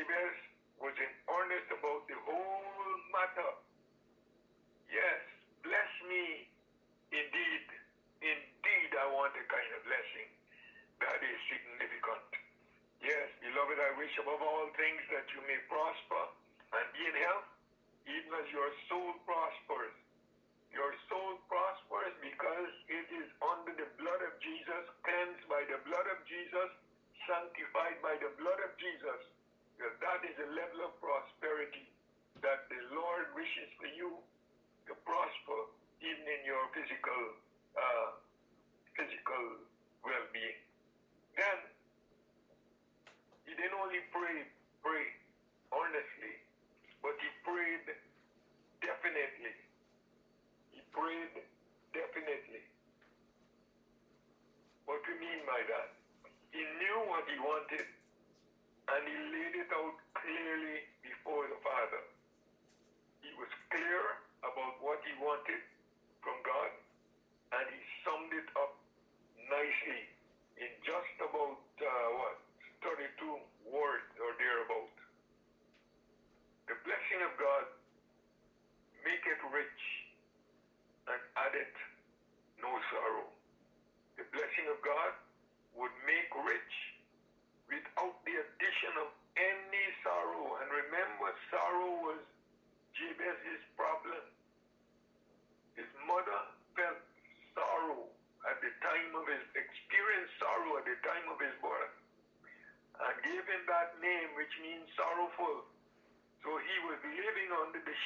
Jabez 0.04 0.36
was 0.76 0.92
in 1.00 1.12
earnest 1.32 1.68
about 1.72 2.03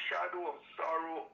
shadow 0.08 0.48
of 0.52 0.58
sorrow 0.76 1.28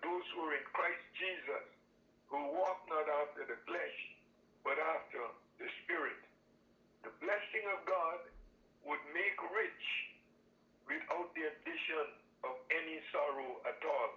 those 0.00 0.26
who 0.32 0.48
are 0.48 0.56
in 0.56 0.66
Christ 0.72 1.04
Jesus, 1.20 1.66
who 2.32 2.40
walk 2.56 2.80
not 2.88 3.04
after 3.26 3.44
the 3.44 3.58
flesh, 3.68 3.98
but 4.64 4.78
after 4.78 5.20
the 5.60 5.68
Spirit. 5.84 6.20
The 7.04 7.12
blessing 7.20 7.66
of 7.76 7.84
God 7.84 8.20
would 8.88 9.02
make 9.12 9.36
rich 9.52 9.86
without 10.88 11.28
the 11.34 11.44
addition 11.50 12.06
of 12.46 12.54
any 12.70 12.98
sorrow 13.12 13.60
at 13.68 13.80
all. 13.84 14.12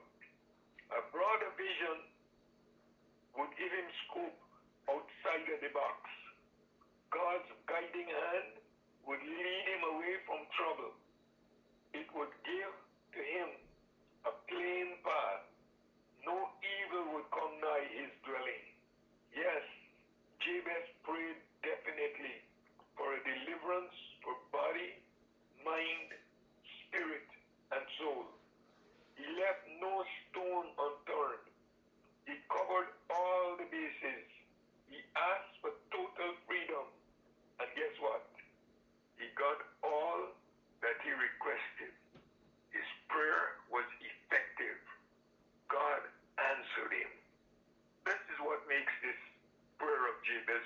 A 0.95 1.01
broader 1.09 1.51
vision 1.57 1.97
would 3.36 3.51
give 3.57 3.73
him 3.73 3.88
scope 4.05 4.39
outside 4.88 5.49
of 5.49 5.59
the 5.59 5.73
box. 5.73 5.99
God's 7.09 7.49
guiding 7.65 8.09
hand 8.09 8.61
would 9.09 9.21
lead 9.21 9.65
him 9.65 9.82
away 9.97 10.13
from 10.30 10.45
trouble. 10.53 10.93
It 11.93 12.07
would 12.13 12.34
give 12.45 12.73
to 13.17 13.21
him 13.21 13.49
a 14.30 14.34
plain 14.49 14.88
path 15.05 15.55
no 16.26 16.49
evil 16.61 17.13
would 17.13 17.30
come 17.32 17.53
nigh 17.61 17.88
his 17.93 18.09
dwelling. 18.26 18.65
Yes, 19.34 19.63
Jabez 20.41 20.86
prayed 21.05 21.39
definitely 21.61 22.41
for 22.97 23.13
a 23.13 23.19
deliverance 23.23 23.93
for 24.23 24.34
body, 24.51 24.97
mind, 25.65 26.09
spirit, 26.88 27.28
and 27.73 27.84
soul. 27.99 28.26
He 29.17 29.26
left 29.39 29.63
no 29.82 30.03
stone 30.30 30.67
unturned. 30.78 31.45
He 32.26 32.36
covered 32.49 32.89
all 33.11 33.57
the 33.57 33.65
bases. 33.69 34.28
He 34.89 34.97
asked 35.15 35.55
for 35.61 35.71
total 35.91 36.34
freedom. 36.47 36.86
And 37.59 37.69
guess 37.76 37.95
what? 38.01 38.26
He 39.19 39.28
got 39.36 39.59
all 39.84 40.34
that 40.82 40.97
he 41.03 41.11
requested. 41.11 41.74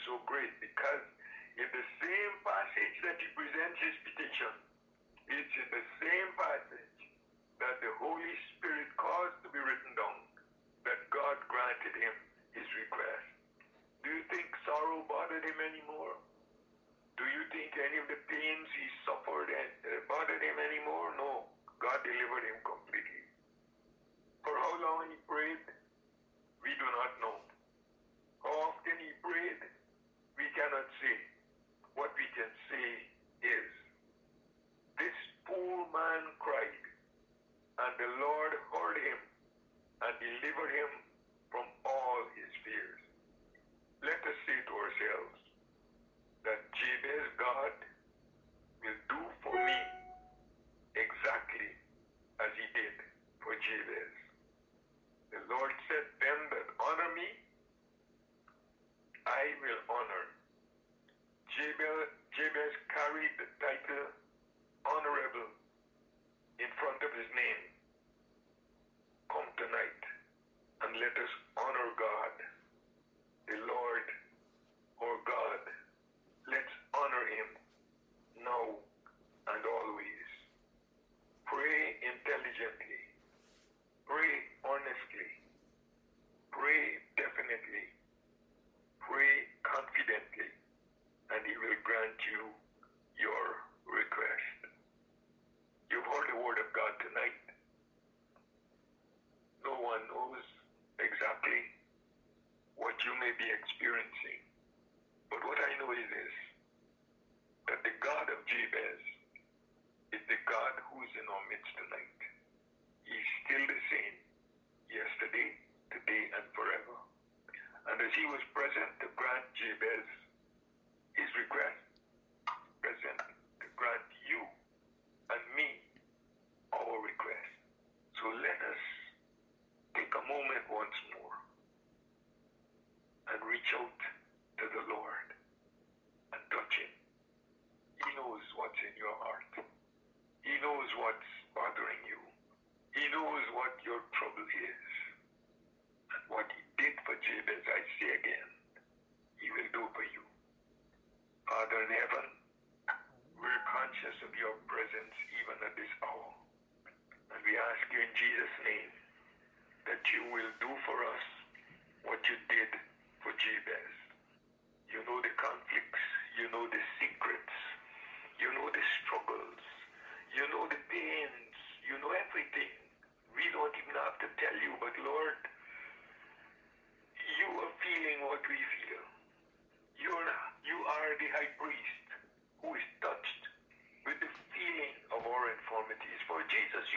so 0.09 0.17
great 0.25 0.49
because 0.57 1.05
in 1.53 1.69
the 1.69 1.85
same 2.01 2.33
passage 2.41 2.95
that 3.05 3.21
he 3.21 3.29
presents 3.37 3.77
his 3.77 3.93
petition, 4.09 4.53
it's 5.29 5.53
in 5.53 5.69
the 5.69 5.85
same 6.01 6.29
passage 6.33 6.97
that 7.61 7.77
the 7.77 7.93
Holy 8.01 8.33
Spirit 8.57 8.89
caused 8.97 9.37
to 9.45 9.53
be 9.53 9.61
written 9.61 9.93
down 9.93 10.17
that 10.89 10.97
God 11.13 11.37
granted 11.45 11.93
him 11.93 12.15
his 12.57 12.65
request. 12.73 13.27
Do 14.01 14.09
you 14.09 14.25
think 14.33 14.49
sorrow 14.65 15.05
bothered 15.05 15.45
him 15.45 15.59
anymore? 15.61 16.17
Do 17.13 17.29
you 17.29 17.45
think 17.53 17.69
any 17.77 18.01
of 18.01 18.09
the 18.09 18.17
pains 18.25 18.67
he 18.73 18.85
suffered 19.05 19.51
and 19.53 19.71
uh, 19.85 20.01
bothered 20.09 20.41
him 20.41 20.57
anymore? 20.57 21.13
No. 21.21 21.45
God 21.77 22.01
delivered 22.01 22.49
him 22.49 22.57
completely. 22.65 23.23
For 24.41 24.55
how 24.57 24.73
long 24.81 25.05
he 25.13 25.18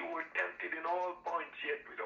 you 0.02 0.10
were 0.10 0.26
tempted 0.34 0.74
in 0.74 0.82
all 0.82 1.14
points, 1.22 1.54
yet 1.62 1.78
without 1.86 2.01